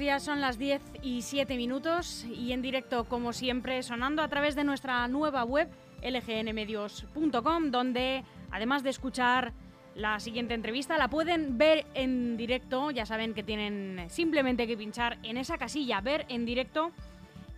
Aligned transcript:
días. 0.00 0.22
Son 0.22 0.40
las 0.40 0.58
10 0.58 0.80
y 1.02 1.22
7 1.22 1.56
minutos 1.56 2.24
y 2.24 2.52
en 2.52 2.62
directo, 2.62 3.04
como 3.04 3.32
siempre, 3.32 3.82
sonando 3.82 4.22
a 4.22 4.28
través 4.28 4.56
de 4.56 4.64
nuestra 4.64 5.06
nueva 5.08 5.44
web 5.44 5.68
lgnmedios.com, 6.02 7.70
donde 7.70 8.24
además 8.50 8.82
de 8.82 8.90
escuchar 8.90 9.52
la 9.94 10.18
siguiente 10.18 10.54
entrevista, 10.54 10.96
la 10.96 11.08
pueden 11.08 11.58
ver 11.58 11.86
en 11.94 12.38
directo. 12.38 12.90
Ya 12.90 13.04
saben 13.04 13.34
que 13.34 13.42
tienen 13.42 14.06
simplemente 14.08 14.66
que 14.66 14.76
pinchar 14.76 15.18
en 15.22 15.36
esa 15.36 15.58
casilla, 15.58 16.00
ver 16.00 16.24
en 16.28 16.46
directo, 16.46 16.92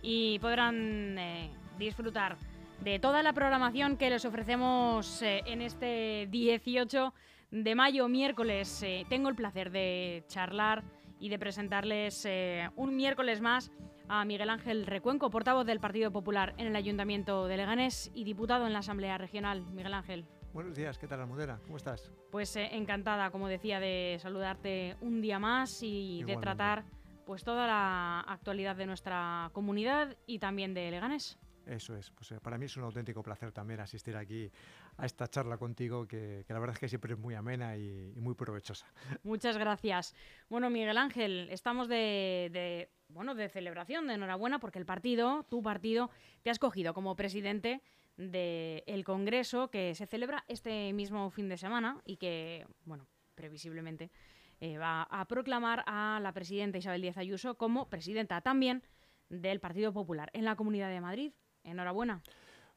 y 0.01 0.37
podrán 0.39 1.17
eh, 1.17 1.49
disfrutar 1.79 2.35
de 2.81 2.99
toda 2.99 3.23
la 3.23 3.31
programación 3.31 3.95
que 3.95 4.09
les 4.09 4.25
ofrecemos 4.25 5.21
eh, 5.21 5.43
en 5.45 5.61
este 5.61 6.27
18 6.29 7.13
de 7.51 7.75
mayo, 7.75 8.09
miércoles. 8.09 8.83
Eh, 8.83 9.05
tengo 9.07 9.29
el 9.29 9.35
placer 9.35 9.71
de 9.71 10.25
charlar 10.27 10.83
y 11.19 11.29
de 11.29 11.39
presentarles 11.39 12.27
un 12.75 12.95
miércoles 12.95 13.41
más 13.41 13.71
a 14.07 14.25
Miguel 14.25 14.49
Ángel 14.49 14.85
Recuenco, 14.85 15.29
portavoz 15.29 15.65
del 15.65 15.79
Partido 15.79 16.11
Popular 16.11 16.53
en 16.57 16.67
el 16.67 16.75
Ayuntamiento 16.75 17.47
de 17.47 17.57
Leganés 17.57 18.11
y 18.13 18.23
diputado 18.23 18.67
en 18.67 18.73
la 18.73 18.79
Asamblea 18.79 19.17
Regional. 19.17 19.65
Miguel 19.71 19.93
Ángel. 19.93 20.25
Buenos 20.53 20.75
días, 20.75 20.99
¿qué 20.99 21.07
tal 21.07 21.21
Almudena? 21.21 21.59
¿Cómo 21.63 21.77
estás? 21.77 22.11
Pues 22.31 22.55
eh, 22.55 22.69
encantada, 22.73 23.31
como 23.31 23.47
decía, 23.47 23.79
de 23.79 24.17
saludarte 24.21 24.97
un 25.01 25.19
día 25.19 25.39
más 25.39 25.81
y 25.81 26.23
de 26.25 26.37
tratar 26.37 26.85
pues 27.25 27.43
toda 27.43 27.65
la 27.65 28.19
actualidad 28.19 28.75
de 28.75 28.85
nuestra 28.85 29.49
comunidad 29.53 30.15
y 30.27 30.39
también 30.39 30.73
de 30.73 30.91
Leganés. 30.91 31.39
Eso 31.65 31.95
es, 31.95 32.11
pues 32.11 32.31
eh, 32.33 32.39
para 32.39 32.57
mí 32.57 32.65
es 32.65 32.77
un 32.77 32.83
auténtico 32.83 33.23
placer 33.23 33.51
también 33.51 33.79
asistir 33.79 34.15
aquí 34.15 34.51
a 34.97 35.05
esta 35.05 35.27
charla 35.27 35.57
contigo, 35.57 36.07
que, 36.07 36.45
la 36.47 36.59
verdad 36.59 36.75
es 36.75 36.79
que 36.79 36.89
siempre 36.89 37.13
es 37.13 37.19
muy 37.19 37.35
amena 37.35 37.77
y, 37.77 38.13
muy 38.17 38.35
provechosa. 38.35 38.85
Muchas 39.23 39.57
gracias. 39.57 40.15
Bueno, 40.49 40.69
Miguel 40.69 40.97
Ángel, 40.97 41.47
estamos 41.51 41.87
de, 41.87 42.89
bueno, 43.09 43.35
de 43.35 43.49
celebración, 43.49 44.07
de 44.07 44.15
enhorabuena, 44.15 44.59
porque 44.59 44.79
el 44.79 44.85
partido, 44.85 45.43
tu 45.49 45.61
partido, 45.61 46.09
te 46.41 46.49
ha 46.49 46.53
escogido 46.53 46.93
como 46.93 47.15
presidente 47.15 47.81
del 48.17 49.03
Congreso 49.03 49.71
que 49.71 49.95
se 49.95 50.05
celebra 50.05 50.43
este 50.47 50.93
mismo 50.93 51.31
fin 51.31 51.49
de 51.49 51.57
semana 51.57 52.01
y 52.05 52.17
que, 52.17 52.65
bueno, 52.85 53.07
previsiblemente 53.33 54.11
eh, 54.61 54.77
va 54.77 55.03
a 55.03 55.25
proclamar 55.25 55.83
a 55.87 56.19
la 56.21 56.31
presidenta 56.31 56.77
Isabel 56.77 57.01
Díaz 57.01 57.17
Ayuso 57.17 57.55
como 57.55 57.89
presidenta 57.89 58.41
también 58.41 58.83
del 59.29 59.59
Partido 59.59 59.91
Popular 59.91 60.29
en 60.33 60.45
la 60.45 60.55
Comunidad 60.55 60.89
de 60.89 61.01
Madrid. 61.01 61.33
Enhorabuena. 61.63 62.21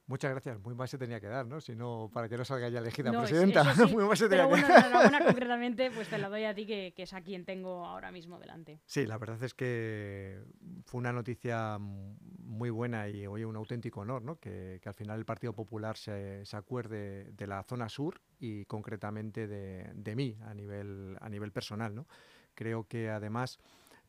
Muchas 0.08 0.30
gracias. 0.30 0.60
Muy 0.60 0.74
mal 0.74 0.88
se 0.88 0.98
tenía 0.98 1.20
que 1.20 1.26
dar, 1.26 1.46
¿no? 1.46 1.60
Si 1.60 1.74
no, 1.74 2.10
para 2.12 2.28
que 2.28 2.36
no 2.36 2.44
salga 2.44 2.68
ya 2.68 2.78
elegida 2.78 3.10
presidenta. 3.10 3.64
Muy 3.90 4.04
mal 4.04 4.16
se 4.16 4.28
tenía 4.28 4.48
Pero 4.48 4.48
bueno, 4.48 4.66
enhorabuena 4.66 5.24
concretamente, 5.26 5.90
pues 5.90 6.08
te 6.08 6.18
la 6.18 6.28
doy 6.28 6.44
a 6.44 6.54
ti, 6.54 6.64
que, 6.64 6.94
es 6.96 7.12
a 7.12 7.22
quien 7.22 7.44
tengo 7.44 7.84
ahora 7.84 8.12
mismo 8.12 8.38
delante. 8.38 8.80
Sí, 8.86 9.04
la 9.04 9.18
verdad 9.18 9.42
es 9.42 9.54
que 9.54 10.40
fue 10.84 10.98
una 10.98 11.12
noticia 11.12 11.78
muy 11.78 12.70
buena 12.70 13.08
y, 13.08 13.26
oye, 13.26 13.44
un 13.44 13.56
auténtico 13.56 14.00
honor, 14.00 14.22
¿no? 14.22 14.38
Que, 14.38 14.80
al 14.84 14.94
final 14.94 15.18
el 15.18 15.24
Partido 15.24 15.52
Popular 15.52 15.96
se, 15.96 16.44
acuerde 16.52 17.32
de 17.32 17.46
la 17.48 17.64
zona 17.64 17.88
sur 17.88 18.20
y 18.38 18.64
concretamente 18.66 19.48
de, 19.48 19.90
de 19.92 20.14
mí 20.14 20.38
a 20.46 20.54
nivel, 20.54 21.16
a 21.20 21.28
nivel 21.28 21.50
personal, 21.50 21.94
¿no? 21.94 22.06
Creo 22.54 22.84
que 22.84 23.10
además 23.10 23.58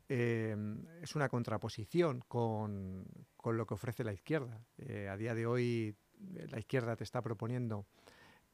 Em, 0.09 0.85
es 1.01 1.15
una 1.15 1.27
contraposición 1.27 2.23
con, 2.27 3.05
lo 3.43 3.65
que 3.65 3.73
ofrece 3.73 4.03
la 4.03 4.13
izquierda. 4.13 4.65
Eh, 4.77 5.09
a 5.09 5.17
día 5.17 5.33
de 5.33 5.45
hoy 5.45 5.95
eh, 6.35 6.47
la 6.49 6.59
izquierda 6.59 6.95
te 6.95 7.03
está 7.03 7.21
proponiendo 7.21 7.85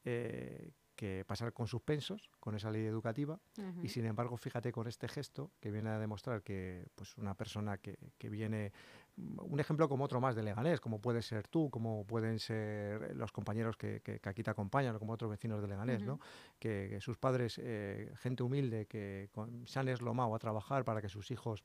eh, 0.04 0.72
que 0.96 1.26
pasar 1.26 1.54
con 1.54 1.68
suspensos 1.68 2.30
con 2.40 2.56
esa 2.56 2.70
ley 2.70 2.86
educativa 2.86 3.40
y 3.82 3.88
sin 3.90 4.06
embargo 4.06 4.38
fíjate 4.38 4.72
con 4.72 4.88
este 4.88 5.08
gesto 5.08 5.52
que 5.60 5.72
viene 5.72 5.90
a 5.90 5.98
demostrar 5.98 6.44
que 6.44 6.86
pues 6.94 7.18
una 7.18 7.34
persona 7.34 7.80
que, 7.80 7.98
que, 8.20 8.30
viene 8.30 8.72
un 9.16 9.60
ejemplo 9.60 9.88
como 9.88 10.06
otro 10.06 10.20
más 10.20 10.36
de 10.36 10.44
Leganés 10.44 10.80
como 10.80 11.00
puede 11.00 11.22
ser 11.22 11.48
tú 11.48 11.70
como 11.70 12.06
pueden 12.06 12.40
ser 12.40 13.16
los 13.16 13.32
compañeros 13.32 13.78
que, 13.78 14.02
que, 14.02 14.20
aquí 14.24 14.42
te 14.42 14.50
acompañan 14.50 14.98
como 14.98 15.14
otros 15.14 15.30
vecinos 15.30 15.62
de 15.62 15.68
Leganés 15.68 16.02
¿no? 16.02 16.20
que, 16.60 17.00
sus 17.00 17.18
padres 17.18 17.60
eh, 17.64 18.12
gente 18.18 18.44
humilde 18.44 18.88
que 18.88 19.30
se 19.66 19.80
han 19.80 19.88
eslomado 19.88 20.34
a 20.34 20.40
trabajar 20.40 20.84
para 20.84 21.02
que 21.02 21.10
sus 21.10 21.30
hijos 21.30 21.64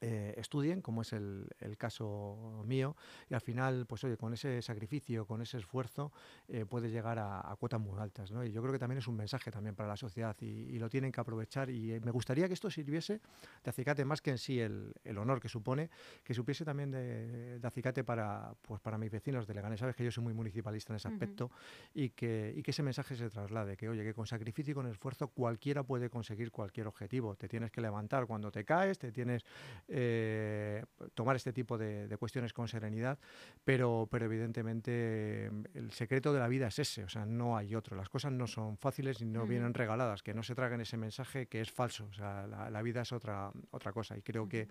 eh, 0.00 0.34
estudien, 0.36 0.82
como 0.82 1.02
es 1.02 1.12
el, 1.12 1.48
caso 1.78 2.62
mío, 2.66 2.96
y 3.30 3.34
al 3.34 3.40
final, 3.40 3.86
pues 3.86 4.04
oye, 4.04 4.16
con 4.16 4.32
ese 4.32 4.60
sacrificio, 4.60 5.26
con 5.26 5.40
ese 5.40 5.58
esfuerzo, 5.58 6.12
eh, 6.48 6.64
puede 6.64 6.90
llegar 6.90 7.18
a, 7.18 7.54
cuotas 7.58 7.80
muy 7.80 7.98
altas. 7.98 8.30
¿no? 8.30 8.44
Y 8.44 8.52
yo 8.52 8.60
creo 8.60 8.72
que 8.72 8.78
también 8.78 8.98
es 8.98 9.06
un 9.06 9.16
mensaje 9.16 9.50
también 9.50 9.74
para 9.74 9.88
la 9.88 9.96
sociedad 9.96 10.36
y, 10.40 10.78
lo 10.78 10.88
tienen 10.88 11.12
que 11.12 11.20
aprovechar. 11.20 11.70
Y 11.70 11.92
eh, 11.92 12.00
me 12.00 12.10
gustaría 12.10 12.48
que 12.48 12.54
esto 12.54 12.70
sirviese 12.70 13.20
de 13.62 13.70
acicate 13.70 14.04
más 14.04 14.20
que 14.20 14.30
en 14.30 14.38
sí 14.38 14.60
el, 14.60 14.92
honor 15.16 15.40
que 15.40 15.48
supone, 15.48 15.88
que 16.22 16.34
supiese 16.34 16.64
también 16.64 16.90
de, 16.90 17.60
acicate 17.62 18.04
para, 18.04 18.54
pues, 18.62 18.80
para 18.80 18.98
mis 18.98 19.10
vecinos 19.10 19.46
de 19.46 19.54
Leganés. 19.54 19.80
Sabes 19.80 19.96
que 19.96 20.04
yo 20.04 20.10
soy 20.10 20.24
muy 20.24 20.34
municipalista 20.34 20.92
en 20.92 20.96
ese 20.96 21.08
aspecto 21.08 21.50
y, 21.94 22.10
que, 22.10 22.52
y 22.56 22.62
que 22.62 22.72
ese 22.72 22.82
mensaje 22.82 23.16
se 23.16 23.30
traslade, 23.30 23.76
que 23.76 23.88
oye, 23.88 24.02
que 24.02 24.14
con 24.14 24.26
sacrificio 24.26 24.72
y 24.72 24.74
con 24.74 24.86
esfuerzo 24.86 25.28
cualquiera 25.28 25.82
puede 25.82 26.10
conseguir 26.10 26.50
cualquier 26.50 26.88
objetivo. 26.88 27.36
Te 27.36 27.48
tienes 27.48 27.70
que 27.70 27.80
levantar 27.80 28.26
cuando 28.26 28.50
te 28.50 28.64
caes, 28.64 28.98
te 28.98 29.12
tienes 29.12 29.44
eh, 29.88 30.84
tomar 31.14 31.36
este 31.36 31.52
tipo 31.52 31.76
de, 31.76 32.14
cuestiones 32.18 32.52
con 32.52 32.68
serenidad, 32.68 33.18
pero, 33.64 34.08
pero 34.10 34.24
evidentemente 34.24 35.46
el 35.74 35.90
secreto 35.92 36.32
de 36.32 36.40
la 36.40 36.48
vida 36.48 36.68
es 36.68 36.78
ese, 36.78 37.04
o 37.04 37.08
sea, 37.08 37.26
no 37.26 37.56
hay 37.56 37.74
otro. 37.74 37.96
Las 37.96 38.08
cosas 38.08 38.32
no 38.32 38.46
son 38.46 38.76
fáciles 38.78 39.20
y 39.20 39.26
no 39.26 39.46
vienen 39.46 39.74
regaladas, 39.74 40.22
que 40.22 40.34
no 40.34 40.42
se 40.42 40.54
traguen 40.54 40.80
ese 40.80 40.96
mensaje 40.96 41.46
que 41.46 41.60
es 41.60 41.70
falso, 41.70 42.06
o 42.10 42.14
sea, 42.14 42.46
la, 42.46 42.82
vida 42.82 43.02
es 43.02 43.12
otra, 43.12 43.50
otra 43.70 43.92
cosa. 43.92 44.16
Y 44.16 44.22
creo 44.22 44.48
que, 44.48 44.68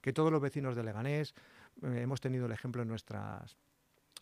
que 0.00 0.12
todos 0.12 0.30
los 0.30 0.40
vecinos 0.40 0.76
de 0.76 0.84
Leganés 0.84 1.34
eh, 1.82 2.00
hemos 2.02 2.20
tenido 2.20 2.46
el 2.46 2.52
ejemplo 2.52 2.82
en 2.82 2.88
nuestras 2.88 3.56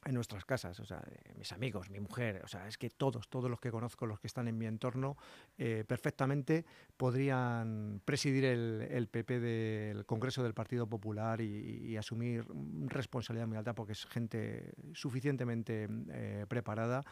en 0.04 0.14
nuestras 0.14 0.44
casas, 0.44 0.78
o 0.80 0.84
sea, 0.84 1.02
mis 1.36 1.52
amigos, 1.52 1.88
mi 1.90 2.00
mujer, 2.00 2.40
o 2.44 2.48
sea, 2.48 2.66
es 2.66 2.76
que 2.76 2.90
todos, 2.90 3.28
todos 3.28 3.48
los 3.48 3.60
que 3.60 3.70
conozco, 3.70 4.06
los 4.06 4.18
que 4.18 4.26
están 4.26 4.48
en 4.48 4.58
mi 4.58 4.66
entorno, 4.66 5.16
eh, 5.58 5.84
perfectamente 5.86 6.64
podrían 6.96 8.00
presidir 8.04 8.44
el, 8.44 9.08
PP 9.08 9.40
del 9.40 10.04
Congreso 10.04 10.42
del 10.42 10.54
Partido 10.54 10.88
Popular 10.88 11.40
y, 11.40 11.96
asumir 11.96 12.44
responsabilidad 12.86 13.46
muy 13.46 13.56
alta 13.56 13.74
porque 13.74 13.92
es 13.92 14.06
gente 14.06 14.72
suficientemente 14.92 15.88
eh, 16.10 16.46
preparada 16.48 17.04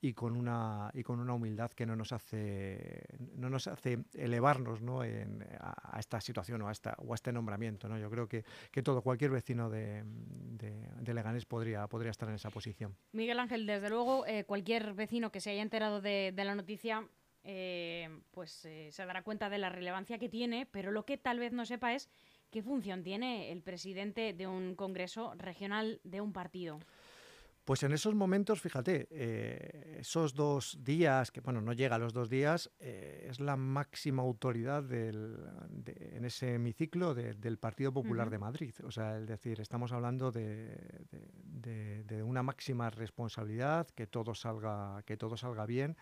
y 0.00 0.12
con 0.12 0.36
una 0.36 0.90
y 0.94 1.02
con 1.02 1.18
una 1.18 1.34
humildad 1.34 1.72
que 1.72 1.84
no 1.84 1.96
nos 1.96 2.12
hace 2.12 3.04
no 3.34 3.50
nos 3.50 3.66
hace 3.66 3.98
elevarnos 4.14 4.80
¿no? 4.80 5.02
en, 5.02 5.44
a, 5.60 5.98
esta 5.98 6.20
situación 6.20 6.62
o 6.62 6.68
a 6.68 6.72
esta 6.72 6.94
o 6.98 7.12
a 7.12 7.14
este 7.14 7.32
nombramiento 7.32 7.88
¿no? 7.88 7.98
yo 7.98 8.08
creo 8.08 8.28
que, 8.28 8.44
que 8.70 8.82
todo 8.82 9.02
cualquier 9.02 9.32
vecino 9.32 9.68
de, 9.68 10.04
de, 10.04 11.14
Leganés 11.14 11.46
podría 11.46 11.88
podría 11.88 12.10
estar 12.10 12.28
en 12.28 12.36
esa 12.36 12.50
posición 12.50 12.96
Miguel 13.12 13.40
Ángel 13.40 13.66
desde 13.66 13.88
luego 13.88 14.24
eh, 14.26 14.44
cualquier 14.44 14.94
vecino 14.94 15.32
que 15.32 15.40
se 15.40 15.50
haya 15.50 15.62
enterado 15.62 16.00
de, 16.00 16.32
la 16.36 16.54
noticia 16.54 17.08
eh, 17.42 18.08
pues 18.30 18.64
eh, 18.66 18.90
se 18.92 19.04
dará 19.04 19.22
cuenta 19.22 19.50
de 19.50 19.58
la 19.58 19.68
relevancia 19.68 20.18
que 20.18 20.28
tiene 20.28 20.66
pero 20.66 20.92
lo 20.92 21.04
que 21.04 21.18
tal 21.18 21.40
vez 21.40 21.52
no 21.52 21.66
sepa 21.66 21.94
es 21.94 22.08
qué 22.50 22.62
función 22.62 23.02
tiene 23.02 23.50
el 23.50 23.62
presidente 23.62 24.32
de 24.32 24.46
un 24.46 24.76
congreso 24.76 25.34
regional 25.36 26.00
de 26.04 26.20
un 26.20 26.32
partido 26.32 26.78
pues 27.68 27.82
en 27.82 27.92
esos 27.92 28.14
momentos, 28.14 28.62
fíjate, 28.62 29.08
eh, 29.10 29.98
esos 30.00 30.32
dos 30.32 30.78
días, 30.82 31.30
que 31.30 31.42
bueno, 31.42 31.60
no 31.60 31.74
llega 31.74 31.96
a 31.96 31.98
los 31.98 32.14
dos 32.14 32.30
días, 32.30 32.70
eh, 32.80 33.26
es 33.28 33.40
la 33.40 33.58
máxima 33.58 34.22
autoridad 34.22 34.90
en 34.90 36.24
ese 36.24 36.54
hemiciclo 36.54 37.14
del 37.14 37.58
Partido 37.58 37.92
Popular 37.92 38.30
de 38.30 38.38
Madrid. 38.38 38.72
O 38.84 38.90
sea, 38.90 39.18
es 39.18 39.26
decir, 39.26 39.60
estamos 39.60 39.92
hablando 39.92 40.32
de, 40.32 40.72
una 42.24 42.42
máxima 42.42 42.88
responsabilidad, 42.88 43.86
que 43.88 44.06
todo 44.06 44.34
salga, 44.34 45.02
que 45.04 45.18
todo 45.18 45.36
salga 45.36 45.66
bien. 45.66 45.98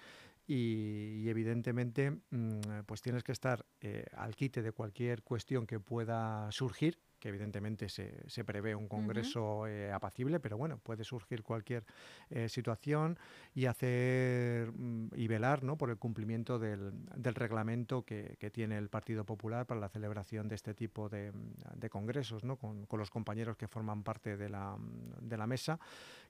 Y, 0.47 1.29
evidentemente 1.29 2.13
mm, 2.31 2.85
pues 2.87 3.03
tienes 3.03 3.25
que 3.25 3.33
estar 3.33 3.67
eh, 3.81 4.07
al 4.17 4.37
quite 4.37 4.63
de 4.63 4.71
cualquier 4.71 5.25
cuestión 5.25 5.67
que 5.67 5.81
pueda 5.81 6.49
surgir 6.53 7.01
que 7.27 7.31
evidentemente 7.31 7.89
se, 7.89 8.23
se 8.29 8.45
prevé 8.45 8.77
un 8.77 8.87
congreso 8.87 9.67
eh, 9.67 9.91
apacible, 9.91 10.39
pero 10.39 10.57
bueno, 10.57 10.79
puede 10.79 11.03
surgir 11.03 11.43
cualquier 11.43 11.85
eh, 12.31 12.49
situación 12.49 13.19
y 13.53 13.67
hacer 13.67 14.71
mm, 14.71 15.09
y 15.17 15.27
velar 15.27 15.65
¿no? 15.65 15.77
por 15.77 15.91
el 15.91 15.97
cumplimiento 15.97 16.61
del, 16.61 16.93
del 17.17 17.35
reglamento 17.35 18.05
que, 18.05 18.37
que, 18.39 18.49
tiene 18.53 18.79
el 18.79 18.89
Partido 18.91 19.25
Popular 19.25 19.67
para 19.67 19.81
la 19.81 19.89
celebración 19.89 20.47
de 20.47 20.55
este 20.55 20.73
tipo 20.73 21.09
de, 21.09 21.33
de 21.75 21.91
congresos, 21.91 22.45
¿no? 22.45 22.59
con, 22.59 22.87
con, 22.87 23.01
los 23.01 23.11
compañeros 23.11 23.57
que 23.57 23.67
forman 23.67 24.05
parte 24.05 24.37
de 24.37 24.49
la, 24.49 24.77
de 25.21 25.37
la 25.37 25.49
mesa 25.49 25.81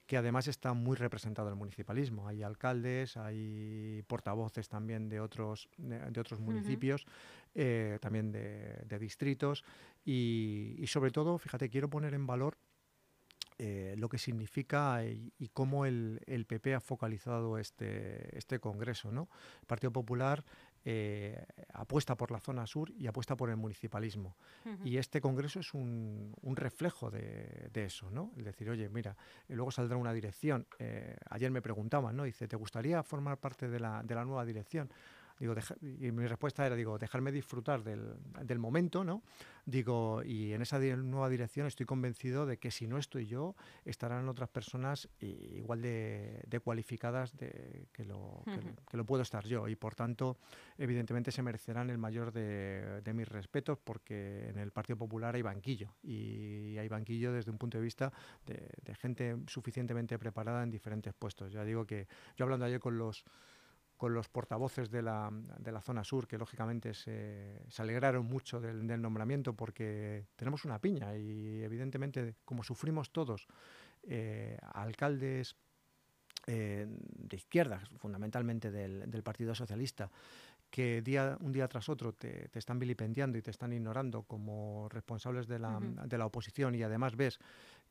que 0.07 0.17
además 0.17 0.47
está 0.47 0.73
muy 0.73 0.97
representado 0.97 1.49
el 1.49 1.57
municipalismo. 1.57 2.29
Hay 2.29 2.43
alcaldes, 2.43 3.17
hay 3.17 4.03
portavoces 4.07 4.69
también 4.69 5.09
de 5.09 5.21
otros, 5.21 5.69
de, 5.77 6.21
otros 6.21 6.41
municipios, 6.41 7.07
eh, 7.55 7.99
también 8.01 8.31
de, 8.31 8.99
distritos 9.01 9.65
y, 10.05 10.85
sobre 10.87 11.11
todo, 11.11 11.39
fíjate, 11.39 11.69
quiero 11.69 11.91
poner 11.91 12.15
en 12.15 12.27
valor 12.27 12.57
eh, 13.59 13.95
lo 13.97 14.09
que 14.09 14.19
significa 14.19 15.05
y, 15.05 15.49
cómo 15.53 15.87
el, 15.87 16.21
PP 16.47 16.75
ha 16.75 16.81
focalizado 16.81 17.59
este, 17.59 18.37
este 18.39 18.61
congreso. 18.61 19.11
¿no? 19.11 19.29
El 19.61 19.67
Partido 19.67 19.93
Popular 19.93 20.45
eh, 20.89 21.45
apuesta 21.73 22.15
por 22.17 22.31
la 22.31 22.39
zona 22.39 22.65
sur 22.65 22.93
y 22.97 23.09
apuesta 23.09 23.37
por 23.37 23.51
el 23.51 23.57
municipalismo. 23.57 24.37
Y 24.85 24.99
este 24.99 25.21
congreso 25.21 25.59
es 25.59 25.75
un, 25.75 26.33
reflejo 26.55 27.11
de, 27.11 27.71
eso, 27.75 28.09
¿no? 28.13 28.31
Es 28.37 28.45
decir, 28.45 28.71
oye, 28.71 28.89
mira, 28.89 29.17
luego 29.49 29.73
saldrá 29.73 29.97
una 29.97 30.13
dirección. 30.13 30.65
Eh, 30.79 31.17
ayer 31.29 31.51
me 31.51 31.61
preguntaban, 31.61 32.17
¿no? 32.17 32.23
Dice, 32.23 32.47
¿te 32.47 32.55
gustaría 32.55 33.03
formar 33.03 33.39
parte 33.39 33.69
de 33.69 33.81
la, 33.81 34.05
de 34.05 34.15
la 34.15 34.25
nueva 34.25 34.45
dirección? 34.45 34.89
Digo, 35.39 35.55
y 35.83 36.13
mi 36.13 36.27
respuesta 36.27 36.65
era, 36.65 36.75
digo, 36.75 36.99
dejarme 36.99 37.31
disfrutar 37.31 37.83
del, 37.85 38.15
del, 38.43 38.59
momento, 38.59 39.05
¿no? 39.05 39.23
Digo, 39.67 40.23
y 40.25 40.55
en 40.55 40.63
esa 40.63 40.79
nueva 40.79 41.29
dirección 41.29 41.67
estoy 41.67 41.85
convencido 41.85 42.47
de 42.47 42.57
que 42.57 42.71
si 42.71 42.87
no 42.87 42.97
estoy 42.97 43.27
yo, 43.27 43.55
estarán 43.85 44.29
otras 44.29 44.49
personas 44.49 45.09
igual 45.21 45.83
de, 45.83 46.43
de 46.47 46.61
cualificadas 46.61 47.37
de, 47.37 47.87
que, 47.93 48.05
lo, 48.05 48.43
que, 48.91 48.97
lo 48.97 49.05
puedo 49.05 49.23
estar 49.23 49.45
yo. 49.45 49.69
Y 49.69 49.77
por 49.77 49.95
tanto, 49.95 50.39
evidentemente 50.79 51.31
se 51.31 51.43
merecerán 51.43 51.91
el 51.91 51.99
mayor 51.99 52.33
de, 52.33 53.03
de 53.03 53.13
mis 53.13 53.29
respetos 53.29 53.79
porque 53.83 54.49
en 54.49 54.59
el 54.59 54.71
Partido 54.71 54.97
Popular 54.97 55.35
hay 55.35 55.43
banquillo. 55.43 55.93
Y 56.03 56.79
hay 56.79 56.89
banquillo 56.89 57.33
desde 57.33 57.51
un 57.51 57.59
punto 57.59 57.77
de 57.77 57.85
vista 57.85 58.11
de, 58.47 58.71
de 58.83 58.95
gente 58.95 59.37
suficientemente 59.49 60.19
preparada 60.19 60.63
en 60.63 60.71
diferentes 60.71 61.13
puestos. 61.13 61.53
Ya 61.53 61.63
digo 61.63 61.87
que 61.87 62.07
yo 62.37 62.45
hablando 62.45 62.65
ayer 62.65 62.81
con 62.81 62.97
los 62.97 63.25
con 63.97 64.15
los 64.15 64.29
portavoces 64.29 64.91
de 64.91 65.03
la, 65.03 65.31
de 65.59 65.73
la 65.73 65.81
zona 65.81 66.05
sur, 66.05 66.27
que 66.27 66.39
lógicamente 66.39 66.95
se, 66.95 67.63
se 67.69 67.83
alegraron 67.83 68.27
mucho 68.27 68.61
del, 68.61 69.01
nombramiento 69.01 69.55
porque 69.55 70.27
tenemos 70.37 70.65
una 70.65 70.79
piña 70.79 71.17
y 71.17 71.63
evidentemente 71.63 72.35
como 72.45 72.63
sufrimos 72.63 73.11
todos 73.11 73.47
eh, 74.03 74.59
alcaldes 74.75 75.57
eh, 76.47 76.87
de 76.89 77.37
izquierda, 77.37 77.83
fundamentalmente 77.99 78.71
del, 78.71 79.11
del, 79.11 79.23
Partido 79.23 79.55
Socialista, 79.55 80.11
que 80.71 81.01
día, 81.03 81.37
un 81.41 81.53
día 81.53 81.67
tras 81.69 81.89
otro 81.89 82.13
te, 82.13 82.49
te, 82.49 82.59
están 82.59 82.79
vilipendiando 82.79 83.39
y 83.39 83.43
te 83.43 83.51
están 83.51 83.73
ignorando 83.73 84.23
como 84.23 84.89
responsables 84.91 85.47
de 85.47 85.59
la, 85.59 85.81
de 85.81 86.19
la 86.19 86.27
oposición 86.27 86.75
y 86.75 86.83
además 86.83 87.17
ves 87.17 87.39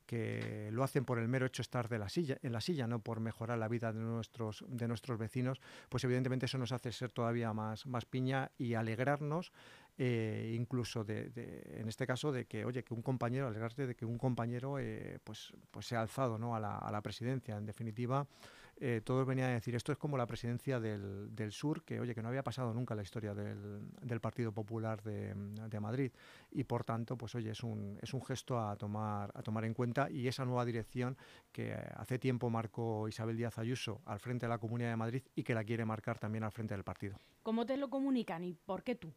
que 0.06 0.70
lo 0.72 0.84
hacen 0.84 1.06
por 1.06 1.20
el 1.20 1.28
mero 1.28 1.46
hecho 1.46 1.62
de 1.62 1.66
estar 1.66 1.90
de 1.90 2.00
la 2.00 2.10
silla, 2.10 2.38
en 2.42 2.54
la 2.54 2.62
silla, 2.62 2.88
no 2.88 3.00
por 3.00 3.20
mejorar 3.20 3.58
la 3.58 3.68
vida 3.68 3.92
de 3.92 4.00
nuestros, 4.00 4.64
de 4.68 4.88
nuestros 4.88 5.18
vecinos, 5.18 5.60
pues 5.90 6.04
evidentemente 6.04 6.46
eso 6.46 6.58
nos 6.58 6.72
hace 6.72 6.92
ser 6.92 7.12
todavía 7.12 7.54
más, 7.54 7.86
más 7.86 8.06
piña 8.06 8.52
y 8.58 8.74
alegrarnos, 8.74 9.52
eh, 9.98 10.54
incluso 10.58 11.04
de, 11.04 11.32
en 11.80 11.88
este 11.88 12.06
caso, 12.06 12.32
de 12.32 12.46
que, 12.46 12.66
oye, 12.66 12.84
que 12.84 12.94
un 12.94 13.02
compañero, 13.02 13.48
alegrarte 13.48 13.88
de 13.88 13.96
que 13.96 14.06
un 14.06 14.18
compañero 14.18 14.78
eh, 14.80 15.20
pues, 15.24 15.54
pues 15.72 15.86
se 15.86 15.96
ha 15.96 16.02
alzado 16.02 16.38
¿no? 16.38 16.56
a, 16.56 16.60
la, 16.60 16.78
a 16.78 16.92
la 16.92 17.02
presidencia. 17.02 17.58
En 17.58 17.66
definitiva, 17.66 18.28
eh, 18.78 19.02
todos 19.04 19.26
venían 19.26 19.52
a 19.52 19.54
decir, 19.54 19.74
esto 19.76 19.92
es 19.92 19.98
como 19.98 20.18
la 20.18 20.26
presidencia 20.26 20.80
del, 20.80 21.34
del, 21.34 21.52
sur, 21.52 21.84
que 21.84 22.00
oye, 22.00 22.14
que 22.14 22.22
no 22.22 22.28
había 22.28 22.44
pasado 22.44 22.74
nunca 22.74 22.94
en 22.94 22.98
la 22.98 23.04
historia 23.04 23.34
del, 23.34 23.90
del 24.02 24.20
Partido 24.20 24.52
Popular 24.52 25.02
de, 25.02 25.34
de, 25.34 25.80
Madrid. 25.80 26.12
Y 26.52 26.66
por 26.66 26.84
tanto, 26.84 27.18
pues 27.18 27.36
oye, 27.36 27.52
es 27.52 27.64
un, 27.64 27.98
es 28.02 28.14
un 28.14 28.24
gesto 28.24 28.60
a 28.60 28.76
tomar, 28.76 29.32
a 29.34 29.42
tomar 29.44 29.64
en 29.64 29.74
cuenta 29.74 30.10
y 30.10 30.28
esa 30.28 30.44
nueva 30.44 30.66
dirección 30.66 31.18
que 31.52 31.74
hace 31.96 32.20
tiempo 32.20 32.50
marcó 32.50 33.08
Isabel 33.08 33.38
Díaz 33.38 33.58
Ayuso 33.58 34.02
al 34.06 34.20
frente 34.20 34.46
de 34.46 34.50
la 34.50 34.58
Comunidad 34.58 34.90
de 34.90 34.98
Madrid 34.98 35.24
y 35.36 35.44
que 35.44 35.54
la 35.54 35.64
quiere 35.64 35.86
marcar 35.86 36.20
también 36.20 36.44
al 36.44 36.52
frente 36.52 36.74
del 36.74 36.84
partido. 36.84 37.18
¿Cómo 37.44 37.66
te 37.66 37.78
lo 37.78 37.90
comunican 37.90 38.44
y 38.44 38.54
por 38.54 38.84
qué 38.84 38.96
tú? 38.96 39.14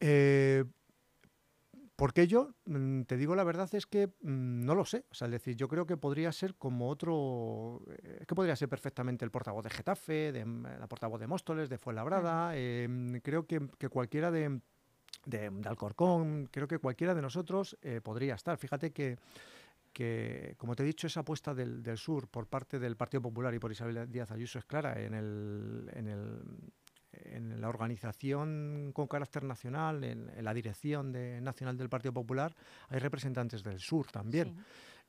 Eh, 0.00 0.64
porque 2.00 2.26
yo, 2.26 2.54
mm, 2.64 3.02
te 3.02 3.18
digo 3.18 3.36
la 3.36 3.44
verdad, 3.44 3.68
es 3.74 3.84
que 3.84 4.06
mm, 4.06 4.64
no 4.64 4.74
lo 4.74 4.86
sé. 4.86 5.04
O 5.10 5.14
sea, 5.14 5.26
es 5.26 5.32
decir, 5.32 5.54
yo 5.54 5.68
creo 5.68 5.84
que 5.84 5.98
podría 5.98 6.32
ser 6.32 6.54
como 6.54 6.88
otro. 6.88 7.82
Eh, 7.90 8.24
que 8.26 8.34
podría 8.34 8.56
ser 8.56 8.70
perfectamente 8.70 9.22
el 9.22 9.30
portavoz 9.30 9.62
de 9.62 9.68
Getafe, 9.68 10.32
de, 10.32 10.46
mm, 10.46 10.62
la 10.80 10.86
portavoz 10.88 11.20
de 11.20 11.26
Móstoles, 11.26 11.68
de 11.68 11.76
Fuenlabrada. 11.76 12.52
Eh, 12.54 12.88
creo 13.22 13.46
que, 13.46 13.60
cualquiera 13.90 14.30
de, 14.30 14.62
de, 15.26 15.52
Alcorcón, 15.66 16.48
creo 16.50 16.66
que 16.66 16.78
cualquiera 16.78 17.14
de 17.14 17.20
nosotros 17.20 17.76
eh, 17.82 18.00
podría 18.02 18.34
estar. 18.34 18.56
Fíjate 18.56 18.92
que 18.92 19.18
que, 19.92 20.54
como 20.56 20.76
te 20.76 20.82
he 20.82 20.86
dicho, 20.86 21.06
esa 21.06 21.20
apuesta 21.20 21.52
del, 21.52 21.82
del, 21.82 21.98
sur 21.98 22.28
por 22.28 22.46
parte 22.46 22.78
del 22.78 22.96
Partido 22.96 23.22
Popular 23.22 23.52
y 23.54 23.58
por 23.58 23.72
Isabel 23.72 24.10
Díaz 24.10 24.30
Ayuso 24.30 24.58
es 24.58 24.64
clara 24.64 25.00
en 25.00 25.14
el, 25.14 25.89
en 27.60 27.62
la 27.62 27.68
organización 27.68 28.90
con 28.94 29.06
carácter 29.06 29.44
nacional, 29.44 30.02
en, 30.02 30.30
la 30.42 30.54
dirección 30.54 31.12
nacional 31.44 31.76
del 31.76 31.90
Partido 31.90 32.12
Popular, 32.12 32.56
hay 32.88 32.98
representantes 32.98 33.62
del 33.62 33.78
sur 33.78 34.10
también. 34.10 34.56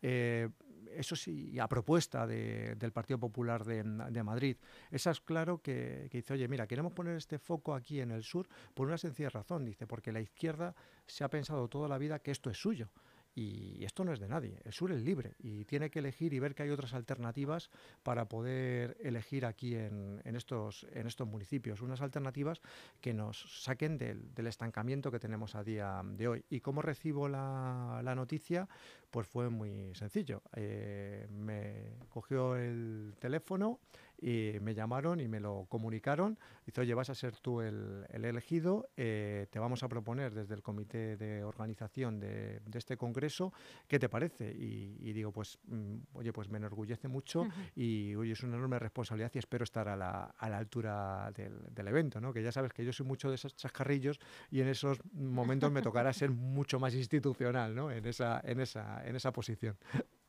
Eh, 0.01 0.49
eso 0.93 1.15
sí, 1.15 1.57
a 1.57 1.69
propuesta 1.69 2.27
del 2.27 2.91
Partido 2.91 3.17
Popular 3.17 3.63
de, 3.63 4.23
Madrid. 4.23 4.57
Esa 4.91 5.11
es 5.11 5.21
claro 5.21 5.61
que, 5.61 6.09
que, 6.11 6.17
dice, 6.17 6.33
oye, 6.33 6.49
mira, 6.49 6.67
queremos 6.67 6.91
poner 6.91 7.15
este 7.15 7.39
foco 7.39 7.73
aquí 7.73 8.01
en 8.01 8.11
el 8.11 8.23
sur 8.23 8.49
por 8.73 8.87
una 8.87 8.97
sencilla 8.97 9.29
razón, 9.29 9.63
dice, 9.63 9.87
porque 9.87 10.11
la 10.11 10.19
izquierda 10.19 10.75
se 11.07 11.23
ha 11.23 11.29
pensado 11.29 11.69
toda 11.69 11.87
la 11.87 11.97
vida 11.97 12.19
que 12.19 12.31
esto 12.31 12.49
es 12.49 12.57
suyo. 12.57 12.89
Y 13.33 13.83
esto 13.85 14.03
no 14.03 14.11
es 14.11 14.19
de 14.19 14.27
nadie, 14.27 14.59
el 14.65 14.73
sur 14.73 14.91
es 14.91 15.03
libre 15.03 15.35
y 15.39 15.63
tiene 15.65 15.89
que 15.89 15.99
elegir 15.99 16.33
y 16.33 16.39
ver 16.39 16.53
que 16.53 16.63
hay 16.63 16.69
otras 16.69 16.93
alternativas 16.93 17.69
para 18.03 18.27
poder 18.27 18.97
elegir 18.99 19.45
aquí 19.45 19.75
en, 19.75 20.21
estos, 20.25 20.85
en 20.91 21.07
estos 21.07 21.27
municipios, 21.27 21.81
unas 21.81 22.01
alternativas 22.01 22.61
que 22.99 23.13
nos 23.13 23.63
saquen 23.63 23.97
del, 23.97 24.47
estancamiento 24.47 25.11
que 25.11 25.19
tenemos 25.19 25.55
a 25.55 25.63
día 25.63 26.01
de 26.03 26.27
hoy. 26.27 26.45
¿Y 26.49 26.59
cómo 26.59 26.81
recibo 26.81 27.29
la, 27.29 28.13
noticia? 28.15 28.67
Pues 29.09 29.27
fue 29.27 29.49
muy 29.49 29.95
sencillo. 29.95 30.41
Eh, 30.55 31.27
me 31.29 32.05
cogió 32.09 32.57
el 32.57 33.15
teléfono 33.19 33.79
y 34.21 34.53
me 34.61 34.75
llamaron 34.75 35.19
y 35.19 35.27
me 35.27 35.39
lo 35.39 35.65
comunicaron. 35.67 36.37
Dice, 36.65 36.81
oye, 36.81 36.93
vas 36.93 37.09
a 37.09 37.15
ser 37.15 37.35
tú 37.37 37.61
el, 37.61 38.05
elegido, 38.11 38.89
eh, 38.95 39.47
te 39.49 39.59
vamos 39.59 39.81
a 39.81 39.89
proponer 39.89 40.33
desde 40.33 40.53
el 40.53 40.61
comité 40.61 41.17
de 41.17 41.43
organización 41.43 42.19
de, 42.19 42.61
este 42.73 42.97
congreso, 42.97 43.51
¿qué 43.87 43.99
te 43.99 44.07
parece? 44.09 44.51
Y, 44.51 45.11
digo, 45.11 45.31
pues, 45.31 45.57
mm, 45.65 45.95
oye, 46.13 46.31
pues 46.31 46.49
me 46.49 46.57
enorgullece 46.57 47.07
mucho 47.07 47.47
y, 47.75 48.15
oye, 48.15 48.33
es 48.33 48.43
una 48.43 48.55
enorme 48.55 48.77
responsabilidad 48.79 49.31
y 49.33 49.39
espero 49.39 49.63
estar 49.63 49.89
a 49.89 49.95
la, 49.95 50.35
a 50.37 50.49
la 50.49 50.57
altura 50.57 51.31
del, 51.35 51.73
del, 51.73 51.87
evento, 51.87 52.21
¿no? 52.21 52.31
Que 52.31 52.43
ya 52.43 52.51
sabes 52.51 52.71
que 52.73 52.85
yo 52.85 52.93
soy 52.93 53.05
mucho 53.05 53.29
de 53.29 53.35
esos 53.35 53.55
chascarrillos 53.55 54.19
y 54.51 54.61
en 54.61 54.67
esos 54.67 55.01
momentos 55.13 55.71
me 55.71 55.81
tocará 55.81 56.13
ser 56.13 56.29
mucho 56.29 56.79
más 56.79 56.93
institucional, 56.93 57.73
¿no? 57.75 57.91
En 57.91 58.05
esa, 58.05 58.39
en 58.43 58.59
esa, 58.59 59.05
en 59.05 59.15
esa 59.15 59.31
posición. 59.31 59.77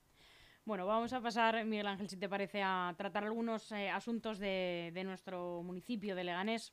Bueno, 0.65 0.87
vamos 0.87 1.13
a 1.13 1.21
pasar, 1.21 1.65
Miguel 1.65 1.89
Ángel, 1.89 2.09
si 2.09 2.17
te 2.17 2.29
parece, 2.29 2.63
a 2.63 2.95
tratar 2.97 3.25
algunos 3.25 3.73
eh, 3.73 3.91
asuntos 3.91 4.39
de, 4.39 4.93
nuestro 5.05 5.61
municipio 5.65 6.15
de 6.15 6.23
Leganés. 6.23 6.73